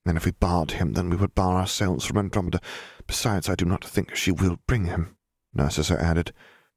And 0.04 0.16
if 0.16 0.24
we 0.24 0.32
barred 0.32 0.72
him, 0.72 0.94
then 0.94 1.10
we 1.10 1.16
would 1.16 1.36
bar 1.36 1.60
ourselves 1.60 2.04
from 2.04 2.18
Andromeda. 2.18 2.58
Besides, 3.06 3.48
I 3.48 3.54
do 3.54 3.66
not 3.66 3.84
think 3.84 4.16
she 4.16 4.32
will 4.32 4.58
bring 4.66 4.86
him, 4.86 5.16
Narcissa 5.54 5.96
added, 6.02 6.32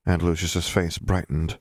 and 0.05 0.21
Lucius's 0.21 0.69
face 0.69 0.99
brightened. 0.99 1.57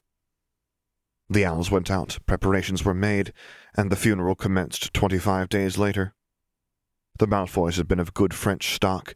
The 1.31 1.47
owls 1.47 1.71
went 1.71 1.90
out, 1.90 2.18
preparations 2.27 2.85
were 2.85 2.92
made, 2.92 3.33
and 3.75 3.90
the 3.90 3.97
funeral 3.97 4.35
commenced 4.35 4.92
twenty-five 4.92 5.49
days 5.49 5.79
later. 5.79 6.12
The 7.18 7.27
Malfoys 7.27 7.77
had 7.77 7.88
been 7.88 8.01
of 8.01 8.14
good 8.14 8.35
French 8.35 8.75
stock, 8.75 9.14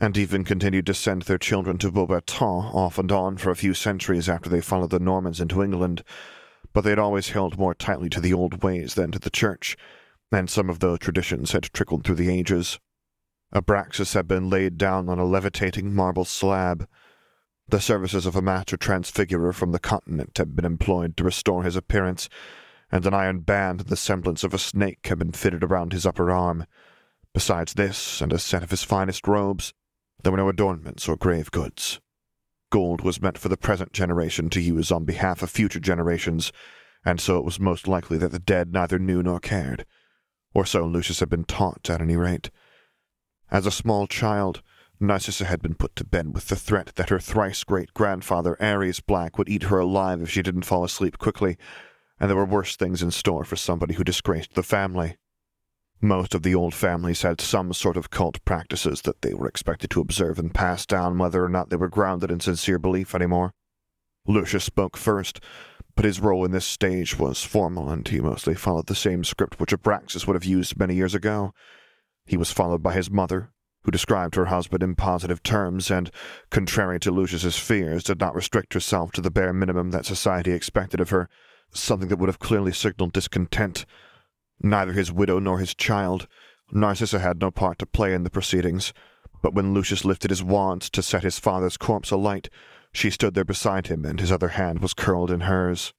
and 0.00 0.16
even 0.16 0.44
continued 0.44 0.86
to 0.86 0.94
send 0.94 1.22
their 1.22 1.38
children 1.38 1.78
to 1.78 1.90
Beauxbatons 1.90 2.74
off 2.74 2.98
and 2.98 3.10
on 3.12 3.36
for 3.36 3.50
a 3.50 3.56
few 3.56 3.74
centuries 3.74 4.28
after 4.28 4.48
they 4.48 4.60
followed 4.60 4.90
the 4.90 4.98
Normans 4.98 5.40
into 5.40 5.62
England, 5.62 6.02
but 6.72 6.82
they 6.82 6.90
had 6.90 6.98
always 6.98 7.30
held 7.30 7.58
more 7.58 7.74
tightly 7.74 8.08
to 8.10 8.20
the 8.20 8.32
old 8.32 8.62
ways 8.62 8.94
than 8.94 9.10
to 9.12 9.18
the 9.18 9.30
church, 9.30 9.76
and 10.30 10.48
some 10.48 10.70
of 10.70 10.78
those 10.78 10.98
traditions 10.98 11.52
had 11.52 11.64
trickled 11.64 12.04
through 12.04 12.14
the 12.14 12.30
ages. 12.30 12.78
Abraxas 13.54 14.14
had 14.14 14.26
been 14.26 14.48
laid 14.48 14.78
down 14.78 15.08
on 15.08 15.18
a 15.18 15.24
levitating 15.24 15.94
marble 15.94 16.24
slab, 16.24 16.88
the 17.68 17.80
services 17.80 18.26
of 18.26 18.36
a 18.36 18.42
master 18.42 18.76
transfigurer 18.76 19.52
from 19.52 19.72
the 19.72 19.78
continent 19.78 20.36
had 20.36 20.54
been 20.54 20.64
employed 20.64 21.16
to 21.16 21.24
restore 21.24 21.62
his 21.62 21.76
appearance, 21.76 22.28
and 22.90 23.06
an 23.06 23.14
iron 23.14 23.40
band 23.40 23.80
in 23.80 23.86
the 23.86 23.96
semblance 23.96 24.44
of 24.44 24.52
a 24.52 24.58
snake 24.58 25.06
had 25.06 25.18
been 25.18 25.32
fitted 25.32 25.62
around 25.64 25.92
his 25.92 26.04
upper 26.04 26.30
arm. 26.30 26.66
Besides 27.34 27.74
this, 27.74 28.20
and 28.20 28.32
a 28.32 28.38
set 28.38 28.62
of 28.62 28.70
his 28.70 28.82
finest 28.82 29.26
robes, 29.26 29.72
there 30.22 30.32
were 30.32 30.38
no 30.38 30.48
adornments 30.48 31.08
or 31.08 31.16
grave 31.16 31.50
goods. 31.50 32.00
Gold 32.70 33.02
was 33.02 33.20
meant 33.20 33.38
for 33.38 33.48
the 33.48 33.56
present 33.56 33.92
generation 33.92 34.50
to 34.50 34.60
use 34.60 34.92
on 34.92 35.04
behalf 35.04 35.42
of 35.42 35.50
future 35.50 35.80
generations, 35.80 36.52
and 37.04 37.20
so 37.20 37.38
it 37.38 37.44
was 37.44 37.58
most 37.58 37.88
likely 37.88 38.18
that 38.18 38.32
the 38.32 38.38
dead 38.38 38.72
neither 38.72 38.98
knew 38.98 39.22
nor 39.22 39.40
cared. 39.40 39.84
Or 40.54 40.66
so 40.66 40.86
Lucius 40.86 41.20
had 41.20 41.30
been 41.30 41.44
taught, 41.44 41.88
at 41.90 42.00
any 42.00 42.16
rate. 42.16 42.50
As 43.50 43.66
a 43.66 43.70
small 43.70 44.06
child, 44.06 44.62
Narcissa 45.00 45.46
had 45.46 45.60
been 45.60 45.74
put 45.74 45.96
to 45.96 46.04
bed 46.04 46.34
with 46.34 46.48
the 46.48 46.56
threat 46.56 46.92
that 46.94 47.08
her 47.08 47.18
thrice 47.18 47.64
great 47.64 47.92
grandfather, 47.92 48.56
Ares 48.62 49.00
Black, 49.00 49.36
would 49.36 49.48
eat 49.48 49.64
her 49.64 49.78
alive 49.78 50.22
if 50.22 50.30
she 50.30 50.42
didn't 50.42 50.62
fall 50.62 50.84
asleep 50.84 51.18
quickly, 51.18 51.56
and 52.20 52.30
there 52.30 52.36
were 52.36 52.44
worse 52.44 52.76
things 52.76 53.02
in 53.02 53.10
store 53.10 53.44
for 53.44 53.56
somebody 53.56 53.94
who 53.94 54.04
disgraced 54.04 54.54
the 54.54 54.62
family. 54.62 55.16
Most 56.04 56.34
of 56.34 56.42
the 56.42 56.52
old 56.52 56.74
families 56.74 57.22
had 57.22 57.40
some 57.40 57.72
sort 57.72 57.96
of 57.96 58.10
cult 58.10 58.44
practices 58.44 59.02
that 59.02 59.22
they 59.22 59.34
were 59.34 59.46
expected 59.46 59.88
to 59.90 60.00
observe 60.00 60.36
and 60.36 60.52
pass 60.52 60.84
down, 60.84 61.16
whether 61.16 61.44
or 61.44 61.48
not 61.48 61.70
they 61.70 61.76
were 61.76 61.88
grounded 61.88 62.28
in 62.28 62.40
sincere 62.40 62.80
belief 62.80 63.14
anymore. 63.14 63.54
Lucius 64.26 64.64
spoke 64.64 64.96
first, 64.96 65.38
but 65.94 66.04
his 66.04 66.18
role 66.18 66.44
in 66.44 66.50
this 66.50 66.66
stage 66.66 67.20
was 67.20 67.44
formal, 67.44 67.88
and 67.88 68.08
he 68.08 68.20
mostly 68.20 68.56
followed 68.56 68.88
the 68.88 68.96
same 68.96 69.22
script 69.22 69.60
which 69.60 69.72
Abraxas 69.72 70.26
would 70.26 70.34
have 70.34 70.44
used 70.44 70.76
many 70.76 70.96
years 70.96 71.14
ago. 71.14 71.54
He 72.26 72.36
was 72.36 72.50
followed 72.50 72.82
by 72.82 72.94
his 72.94 73.08
mother, 73.08 73.52
who 73.84 73.92
described 73.92 74.34
her 74.34 74.46
husband 74.46 74.82
in 74.82 74.96
positive 74.96 75.40
terms 75.44 75.88
and, 75.88 76.10
contrary 76.50 76.98
to 76.98 77.12
Lucius's 77.12 77.56
fears, 77.56 78.02
did 78.02 78.18
not 78.18 78.34
restrict 78.34 78.74
herself 78.74 79.12
to 79.12 79.20
the 79.20 79.30
bare 79.30 79.52
minimum 79.52 79.92
that 79.92 80.06
society 80.06 80.50
expected 80.50 81.00
of 81.00 81.10
her, 81.10 81.28
something 81.72 82.08
that 82.08 82.18
would 82.18 82.28
have 82.28 82.40
clearly 82.40 82.72
signaled 82.72 83.12
discontent. 83.12 83.86
Neither 84.62 84.92
his 84.92 85.10
widow 85.10 85.38
nor 85.38 85.58
his 85.58 85.74
child, 85.74 86.28
Narcissa 86.70 87.18
had 87.18 87.40
no 87.40 87.50
part 87.50 87.78
to 87.80 87.86
play 87.86 88.14
in 88.14 88.22
the 88.22 88.30
proceedings, 88.30 88.92
but 89.42 89.54
when 89.54 89.74
Lucius 89.74 90.04
lifted 90.04 90.30
his 90.30 90.42
wand 90.42 90.82
to 90.82 91.02
set 91.02 91.24
his 91.24 91.38
father's 91.38 91.76
corpse 91.76 92.12
alight, 92.12 92.48
she 92.92 93.10
stood 93.10 93.34
there 93.34 93.44
beside 93.44 93.88
him, 93.88 94.04
and 94.04 94.20
his 94.20 94.30
other 94.30 94.48
hand 94.48 94.78
was 94.78 94.94
curled 94.94 95.30
in 95.30 95.40
hers. 95.40 95.92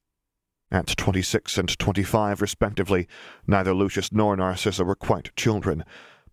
At 0.70 0.86
twenty-six 0.86 1.58
and 1.58 1.78
twenty-five, 1.78 2.40
respectively, 2.40 3.06
neither 3.46 3.74
Lucius 3.74 4.10
nor 4.10 4.34
Narcissa 4.34 4.82
were 4.82 4.96
quite 4.96 5.36
children, 5.36 5.84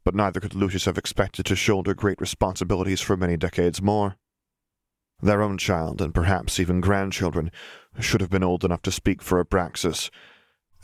but 0.06 0.16
neither 0.16 0.40
could 0.40 0.56
Lucius 0.56 0.86
have 0.86 0.98
expected 0.98 1.46
to 1.46 1.56
shoulder 1.56 1.94
great 1.94 2.22
responsibilities 2.22 3.02
for 3.02 3.18
many 3.18 3.36
decades 3.36 3.82
more. 3.82 4.16
Their 5.22 5.42
own 5.44 5.58
child, 5.58 6.02
and 6.02 6.14
perhaps 6.14 6.60
even 6.60 6.82
grandchildren, 6.82 7.52
should 8.00 8.22
have 8.22 8.32
been 8.32 8.44
old 8.44 8.64
enough 8.64 8.82
to 8.84 8.92
speak 8.92 9.22
for 9.22 9.44
Abraxas, 9.44 10.10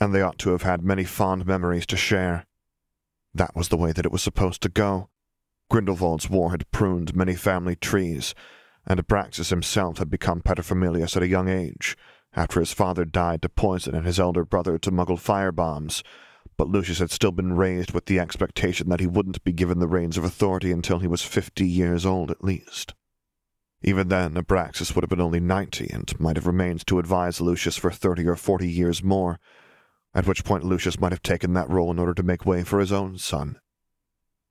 and 0.00 0.14
they 0.14 0.22
ought 0.22 0.38
to 0.38 0.50
have 0.50 0.62
had 0.62 0.82
many 0.82 1.04
fond 1.04 1.46
memories 1.46 1.86
to 1.86 1.96
share. 1.96 2.46
That 3.34 3.54
was 3.54 3.68
the 3.68 3.76
way 3.76 3.92
that 3.92 4.06
it 4.06 4.12
was 4.12 4.22
supposed 4.22 4.62
to 4.62 4.68
go. 4.68 5.10
Grindelwald's 5.70 6.30
war 6.30 6.50
had 6.50 6.70
pruned 6.70 7.14
many 7.14 7.34
family 7.34 7.76
trees, 7.76 8.34
and 8.86 8.98
Abraxas 8.98 9.50
himself 9.50 9.98
had 9.98 10.10
become 10.10 10.40
paterfamilias 10.40 11.16
at 11.16 11.22
a 11.22 11.28
young 11.28 11.48
age, 11.48 11.96
after 12.34 12.60
his 12.60 12.72
father 12.72 13.04
died 13.04 13.42
to 13.42 13.48
poison 13.48 13.94
and 13.94 14.06
his 14.06 14.18
elder 14.18 14.44
brother 14.44 14.78
to 14.78 14.90
muggle 14.90 15.18
firebombs, 15.18 16.02
but 16.56 16.68
Lucius 16.68 16.98
had 16.98 17.10
still 17.10 17.32
been 17.32 17.56
raised 17.56 17.92
with 17.92 18.06
the 18.06 18.18
expectation 18.18 18.88
that 18.88 19.00
he 19.00 19.06
wouldn't 19.06 19.44
be 19.44 19.52
given 19.52 19.78
the 19.78 19.86
reins 19.86 20.16
of 20.18 20.24
authority 20.24 20.72
until 20.72 20.98
he 20.98 21.06
was 21.06 21.22
fifty 21.22 21.66
years 21.66 22.04
old 22.04 22.30
at 22.30 22.42
least. 22.42 22.94
Even 23.82 24.08
then, 24.08 24.34
Abraxas 24.34 24.94
would 24.94 25.04
have 25.04 25.10
been 25.10 25.20
only 25.20 25.38
ninety, 25.38 25.88
and 25.92 26.18
might 26.18 26.36
have 26.36 26.46
remained 26.46 26.86
to 26.86 26.98
advise 26.98 27.40
Lucius 27.40 27.76
for 27.76 27.90
thirty 27.90 28.26
or 28.26 28.34
forty 28.34 28.68
years 28.68 29.04
more, 29.04 29.38
at 30.18 30.26
which 30.26 30.42
point 30.42 30.64
Lucius 30.64 30.98
might 30.98 31.12
have 31.12 31.22
taken 31.22 31.52
that 31.52 31.70
role 31.70 31.92
in 31.92 31.98
order 32.00 32.12
to 32.12 32.24
make 32.24 32.44
way 32.44 32.64
for 32.64 32.80
his 32.80 32.90
own 32.90 33.16
son. 33.16 33.56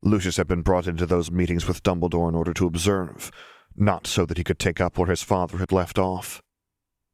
Lucius 0.02 0.38
had 0.38 0.48
been 0.48 0.62
brought 0.62 0.88
into 0.88 1.06
those 1.06 1.30
meetings 1.30 1.68
with 1.68 1.84
Dumbledore 1.84 2.30
in 2.30 2.36
order 2.36 2.54
to 2.54 2.68
observe, 2.68 3.30
not 3.76 4.08
so 4.08 4.26
that 4.26 4.38
he 4.38 4.46
could 4.46 4.60
take 4.60 4.80
up 4.80 4.98
where 4.98 5.10
his 5.10 5.24
father 5.24 5.58
had 5.58 5.74
left 5.74 6.00
off. 6.00 6.42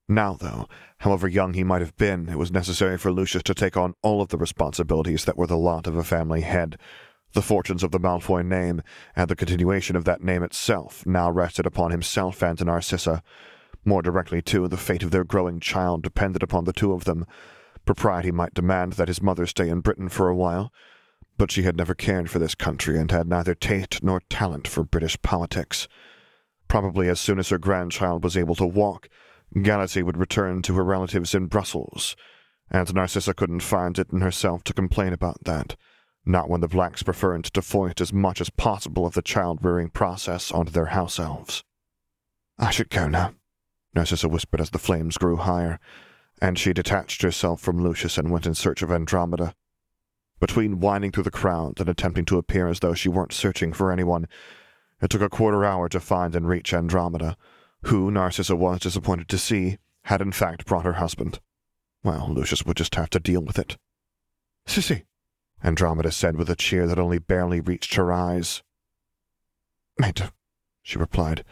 Now, 0.07 0.35
though, 0.35 0.67
however 0.99 1.27
young 1.27 1.55
he 1.55 1.63
might 1.63 1.81
have 1.81 1.97
been, 1.97 2.29
it 2.29 2.37
was 2.37 2.51
necessary 2.51 2.95
for 2.99 3.11
Lucius 3.11 3.41
to 3.41 3.55
take 3.55 3.75
on 3.75 3.95
all 4.03 4.21
of 4.21 4.29
the 4.29 4.37
responsibilities 4.37 5.25
that 5.25 5.35
were 5.35 5.47
the 5.47 5.57
lot 5.57 5.87
of 5.87 5.97
a 5.97 6.03
family 6.03 6.41
head. 6.41 6.77
The 7.31 7.41
fortunes 7.41 7.81
of 7.81 7.89
the 7.89 7.99
Malfoy 7.99 8.45
name, 8.45 8.83
and 9.15 9.31
the 9.31 9.35
continuation 9.35 9.95
of 9.95 10.05
that 10.05 10.21
name 10.21 10.43
itself, 10.43 11.07
now 11.07 11.31
rested 11.31 11.65
upon 11.65 11.89
himself 11.89 12.43
and 12.43 12.63
Narcissa. 12.63 13.23
More 13.83 14.03
directly, 14.03 14.43
too, 14.43 14.67
the 14.67 14.77
fate 14.77 15.01
of 15.01 15.09
their 15.09 15.23
growing 15.23 15.59
child 15.59 16.03
depended 16.03 16.43
upon 16.43 16.65
the 16.65 16.73
two 16.73 16.93
of 16.93 17.05
them. 17.05 17.25
Propriety 17.85 18.31
might 18.31 18.53
demand 18.53 18.93
that 18.93 19.07
his 19.07 19.21
mother 19.21 19.45
stay 19.45 19.69
in 19.69 19.81
Britain 19.81 20.09
for 20.09 20.29
a 20.29 20.35
while, 20.35 20.71
but 21.37 21.51
she 21.51 21.63
had 21.63 21.75
never 21.75 21.93
cared 21.93 22.29
for 22.29 22.39
this 22.39 22.55
country 22.55 22.97
and 22.97 23.11
had 23.11 23.27
neither 23.27 23.55
taste 23.55 24.03
nor 24.03 24.21
talent 24.29 24.67
for 24.67 24.83
British 24.83 25.21
politics. 25.21 25.87
Probably 26.67 27.09
as 27.09 27.19
soon 27.19 27.39
as 27.39 27.49
her 27.49 27.57
grandchild 27.57 28.23
was 28.23 28.37
able 28.37 28.55
to 28.55 28.65
walk, 28.65 29.09
Galatea 29.53 30.05
would 30.05 30.17
return 30.17 30.61
to 30.63 30.75
her 30.75 30.83
relatives 30.83 31.35
in 31.35 31.47
Brussels, 31.47 32.15
and 32.71 32.91
Narcissa 32.93 33.33
couldn't 33.33 33.59
find 33.59 33.99
it 33.99 34.11
in 34.11 34.21
herself 34.21 34.63
to 34.63 34.73
complain 34.73 35.13
about 35.13 35.43
that, 35.43 35.75
not 36.25 36.49
when 36.49 36.61
the 36.61 36.67
blacks 36.67 37.03
preferred 37.03 37.43
to 37.43 37.61
foist 37.61 37.99
as 37.99 38.13
much 38.13 38.39
as 38.39 38.49
possible 38.49 39.05
of 39.05 39.13
the 39.13 39.21
child-rearing 39.21 39.89
process 39.89 40.51
onto 40.51 40.71
their 40.71 40.87
house 40.87 41.19
elves. 41.19 41.63
I 42.57 42.71
should 42.71 42.89
go 42.89 43.07
now, 43.07 43.33
Narcissa 43.93 44.29
whispered 44.29 44.61
as 44.61 44.69
the 44.69 44.79
flames 44.79 45.17
grew 45.17 45.35
higher, 45.35 45.79
and 46.41 46.57
she 46.59 46.73
detached 46.73 47.21
herself 47.21 47.61
from 47.61 47.81
Lucius 47.81 48.17
and 48.17 48.31
went 48.31 48.45
in 48.45 48.53
search 48.53 48.81
of 48.81 48.91
Andromeda. 48.91 49.55
Between 50.39 50.79
whining 50.79 51.11
through 51.11 51.23
the 51.23 51.31
crowd 51.31 51.79
and 51.79 51.87
attempting 51.87 52.25
to 52.25 52.37
appear 52.37 52.67
as 52.67 52.79
though 52.79 52.93
she 52.93 53.09
weren't 53.09 53.33
searching 53.33 53.71
for 53.71 53.91
anyone, 53.91 54.27
it 55.01 55.09
took 55.09 55.21
a 55.21 55.29
quarter 55.29 55.63
hour 55.63 55.87
to 55.89 55.99
find 55.99 56.35
and 56.35 56.47
reach 56.47 56.73
Andromeda, 56.73 57.37
who, 57.83 58.11
Narcissa 58.11 58.55
was 58.55 58.79
disappointed 58.79 59.29
to 59.29 59.37
see, 59.37 59.77
had 60.05 60.21
in 60.21 60.31
fact 60.31 60.65
brought 60.65 60.85
her 60.85 60.93
husband. 60.93 61.39
Well, 62.03 62.27
Lucius 62.29 62.65
would 62.65 62.77
just 62.77 62.95
have 62.95 63.09
to 63.11 63.19
deal 63.19 63.41
with 63.41 63.57
it. 63.57 63.77
Sissy, 64.67 65.03
Andromeda 65.63 66.11
said 66.11 66.35
with 66.35 66.49
a 66.49 66.55
cheer 66.55 66.87
that 66.87 66.99
only 66.99 67.19
barely 67.19 67.61
reached 67.61 67.95
her 67.95 68.11
eyes. 68.11 68.63
Meda, 69.97 70.33
she 70.81 70.97
replied, 70.97 71.45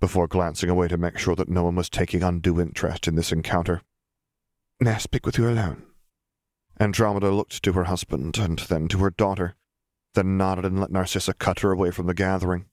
before 0.00 0.26
glancing 0.26 0.68
away 0.68 0.88
to 0.88 0.96
make 0.96 1.18
sure 1.18 1.36
that 1.36 1.48
no 1.48 1.64
one 1.64 1.76
was 1.76 1.88
taking 1.88 2.22
undue 2.22 2.60
interest 2.60 3.06
in 3.06 3.14
this 3.14 3.32
encounter. 3.32 3.82
May 4.80 4.92
I 4.92 4.98
speak 4.98 5.24
with 5.26 5.38
you 5.38 5.48
alone? 5.48 5.84
Andromeda 6.78 7.30
looked 7.30 7.62
to 7.62 7.72
her 7.72 7.84
husband 7.84 8.38
and 8.38 8.58
then 8.58 8.88
to 8.88 8.98
her 8.98 9.10
daughter, 9.10 9.56
then 10.14 10.36
nodded 10.36 10.64
and 10.64 10.80
let 10.80 10.90
Narcissa 10.90 11.34
cut 11.34 11.60
her 11.60 11.72
away 11.72 11.90
from 11.90 12.06
the 12.06 12.14
gathering. 12.14 12.66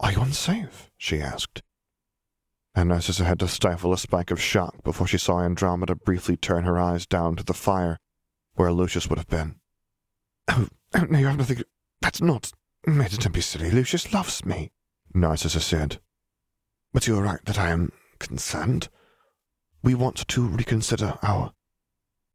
Are 0.00 0.12
you 0.12 0.20
unsafe? 0.20 0.90
she 0.96 1.20
asked 1.20 1.62
and 2.74 2.88
Narcissa 2.88 3.24
had 3.24 3.38
to 3.38 3.48
stifle 3.48 3.92
a 3.92 3.98
spike 3.98 4.30
of 4.30 4.40
shock 4.40 4.82
before 4.82 5.06
she 5.06 5.18
saw 5.18 5.40
Andromeda 5.40 5.94
briefly 5.94 6.36
turn 6.36 6.64
her 6.64 6.78
eyes 6.78 7.06
down 7.06 7.36
to 7.36 7.44
the 7.44 7.54
fire, 7.54 7.98
where 8.54 8.72
Lucius 8.72 9.08
would 9.08 9.18
have 9.18 9.28
been. 9.28 9.56
Oh, 10.96 11.06
no, 11.10 11.18
you 11.18 11.26
have 11.26 11.38
nothing. 11.38 11.60
That's 12.02 12.20
not. 12.20 12.52
Meda, 12.86 13.16
don't 13.16 13.32
be 13.32 13.40
silly. 13.40 13.68
Lucius 13.68 14.12
loves 14.12 14.44
me, 14.44 14.70
Narcissa 15.12 15.58
said. 15.58 15.98
But 16.92 17.08
you 17.08 17.18
are 17.18 17.22
right 17.22 17.44
that 17.46 17.58
I 17.58 17.70
am 17.70 17.90
concerned. 18.20 18.88
We 19.84 19.94
want 19.94 20.26
to 20.26 20.46
reconsider 20.46 21.18
our 21.22 21.52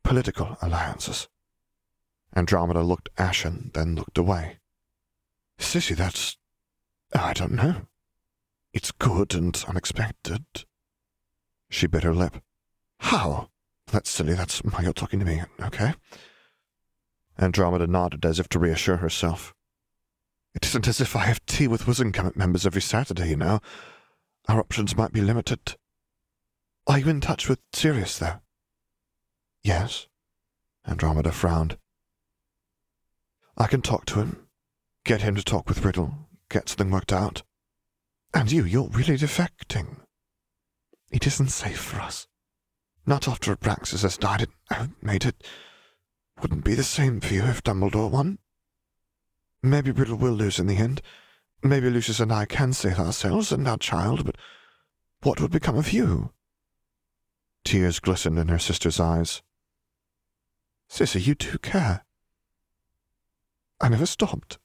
political 0.03 0.55
alliances. 0.61 1.27
Andromeda 2.35 2.83
looked 2.83 3.09
ashen, 3.17 3.71
then 3.73 3.95
looked 3.95 4.19
away. 4.19 4.59
Sissy, 5.57 5.95
that's. 5.95 6.37
I 7.11 7.33
don't 7.33 7.53
know. 7.53 7.87
It's 8.71 8.91
good 8.91 9.33
and 9.33 9.65
unexpected. 9.67 10.45
She 11.71 11.87
bit 11.87 12.03
her 12.03 12.13
lip. 12.13 12.37
How? 12.99 13.49
That's 13.87 14.11
silly. 14.11 14.35
That's 14.35 14.59
why 14.59 14.83
you're 14.83 14.93
talking 14.93 15.17
to 15.17 15.25
me, 15.25 15.41
okay? 15.59 15.95
Andromeda 17.39 17.87
nodded 17.87 18.25
as 18.25 18.39
if 18.39 18.47
to 18.49 18.59
reassure 18.59 18.97
herself. 18.97 19.55
It 20.53 20.65
isn't 20.67 20.87
as 20.87 21.01
if 21.01 21.15
I 21.15 21.25
have 21.25 21.43
tea 21.47 21.67
with 21.67 21.85
Wizengamot 21.85 22.35
members 22.35 22.67
every 22.67 22.81
Saturday, 22.81 23.29
you 23.29 23.37
know. 23.37 23.59
Our 24.47 24.59
options 24.59 24.95
might 24.95 25.13
be 25.13 25.21
limited. 25.21 25.77
Are 26.89 26.97
you 26.97 27.07
in 27.07 27.21
touch 27.21 27.47
with 27.47 27.59
Sirius, 27.71 28.17
though? 28.17 28.41
Yes. 29.63 30.07
Andromeda 30.87 31.31
frowned. 31.31 31.77
I 33.55 33.67
can 33.67 33.83
talk 33.83 34.05
to 34.05 34.15
him. 34.15 34.47
Get 35.05 35.21
him 35.21 35.35
to 35.35 35.43
talk 35.43 35.69
with 35.69 35.85
Riddle. 35.85 36.15
Get 36.49 36.67
something 36.67 36.89
worked 36.89 37.13
out. 37.13 37.43
And 38.33 38.51
you, 38.51 38.63
you're 38.63 38.89
really 38.89 39.17
defecting. 39.17 39.97
It 41.11 41.27
isn't 41.27 41.49
safe 41.49 41.79
for 41.79 41.99
us. 41.99 42.25
Not 43.05 43.27
after 43.27 43.55
Abraxas 43.55 44.01
has 44.01 44.17
died. 44.17 44.47
Uh, 44.71 44.87
made 44.99 45.25
it. 45.25 45.43
Wouldn't 46.41 46.63
be 46.63 46.73
the 46.73 46.83
same 46.83 47.19
for 47.21 47.35
you 47.35 47.43
if 47.43 47.61
Dumbledore 47.61 48.09
won. 48.09 48.39
Maybe 49.61 49.91
Riddle 49.91 50.17
will 50.17 50.33
lose 50.33 50.57
in 50.57 50.65
the 50.65 50.77
end. 50.77 51.03
Maybe 51.61 51.91
Lucius 51.91 52.19
and 52.19 52.33
I 52.33 52.45
can 52.45 52.73
save 52.73 52.97
ourselves 52.97 53.51
and 53.51 53.67
our 53.67 53.77
child, 53.77 54.25
but 54.25 54.37
what 55.21 55.39
would 55.39 55.51
become 55.51 55.77
of 55.77 55.93
you? 55.93 56.31
Tears 57.63 57.99
glistened 57.99 58.39
in 58.39 58.47
her 58.47 58.59
sister's 58.59 58.99
eyes. 58.99 59.41
Sissy, 60.89 61.25
you 61.25 61.35
do 61.35 61.57
care. 61.57 62.03
I 63.79 63.89
never 63.89 64.05
stopped. 64.05 64.57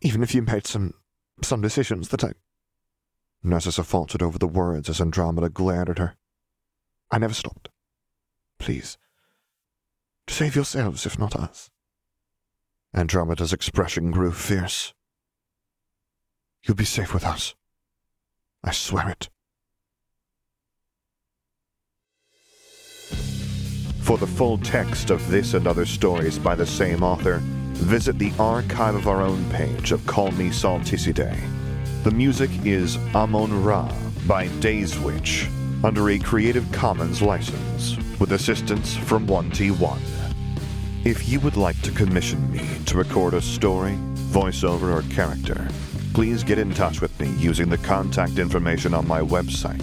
Even 0.00 0.22
if 0.22 0.34
you 0.34 0.42
made 0.42 0.66
some 0.66 0.94
some 1.42 1.60
decisions 1.60 2.08
that 2.10 2.22
I 2.22 2.32
Narcissa 3.42 3.84
faltered 3.84 4.22
over 4.22 4.38
the 4.38 4.46
words 4.46 4.88
as 4.88 5.00
Andromeda 5.00 5.50
glared 5.50 5.90
at 5.90 5.98
her. 5.98 6.16
I 7.10 7.18
never 7.18 7.34
stopped. 7.34 7.68
Please. 8.58 8.96
To 10.26 10.34
save 10.34 10.54
yourselves, 10.56 11.04
if 11.04 11.18
not 11.18 11.36
us. 11.36 11.70
Andromeda's 12.94 13.52
expression 13.52 14.10
grew 14.10 14.32
fierce. 14.32 14.94
You'll 16.62 16.76
be 16.76 16.86
safe 16.86 17.12
with 17.12 17.24
us. 17.24 17.54
I 18.62 18.70
swear 18.70 19.10
it. 19.10 19.28
For 24.04 24.18
the 24.18 24.26
full 24.26 24.58
text 24.58 25.08
of 25.08 25.26
this 25.30 25.54
and 25.54 25.66
other 25.66 25.86
stories 25.86 26.38
by 26.38 26.54
the 26.54 26.66
same 26.66 27.02
author, 27.02 27.40
visit 27.72 28.18
the 28.18 28.34
Archive 28.38 28.94
of 28.94 29.08
Our 29.08 29.22
Own 29.22 29.42
page 29.48 29.92
of 29.92 30.06
Call 30.06 30.30
Me 30.32 30.50
Salticidae. 30.50 31.40
The 32.02 32.10
music 32.10 32.50
is 32.66 32.98
Amon 33.14 33.64
Ra 33.64 33.90
by 34.26 34.48
Dayswitch 34.60 35.48
under 35.82 36.10
a 36.10 36.18
Creative 36.18 36.70
Commons 36.70 37.22
license 37.22 37.96
with 38.20 38.32
assistance 38.32 38.94
from 38.94 39.26
1T1. 39.26 39.98
If 41.06 41.26
you 41.26 41.40
would 41.40 41.56
like 41.56 41.80
to 41.80 41.90
commission 41.90 42.52
me 42.52 42.60
to 42.84 42.98
record 42.98 43.32
a 43.32 43.40
story, 43.40 43.98
voiceover, 44.28 44.94
or 44.94 45.14
character, 45.14 45.66
please 46.12 46.44
get 46.44 46.58
in 46.58 46.74
touch 46.74 47.00
with 47.00 47.18
me 47.18 47.30
using 47.38 47.70
the 47.70 47.78
contact 47.78 48.38
information 48.38 48.92
on 48.92 49.08
my 49.08 49.22
website, 49.22 49.82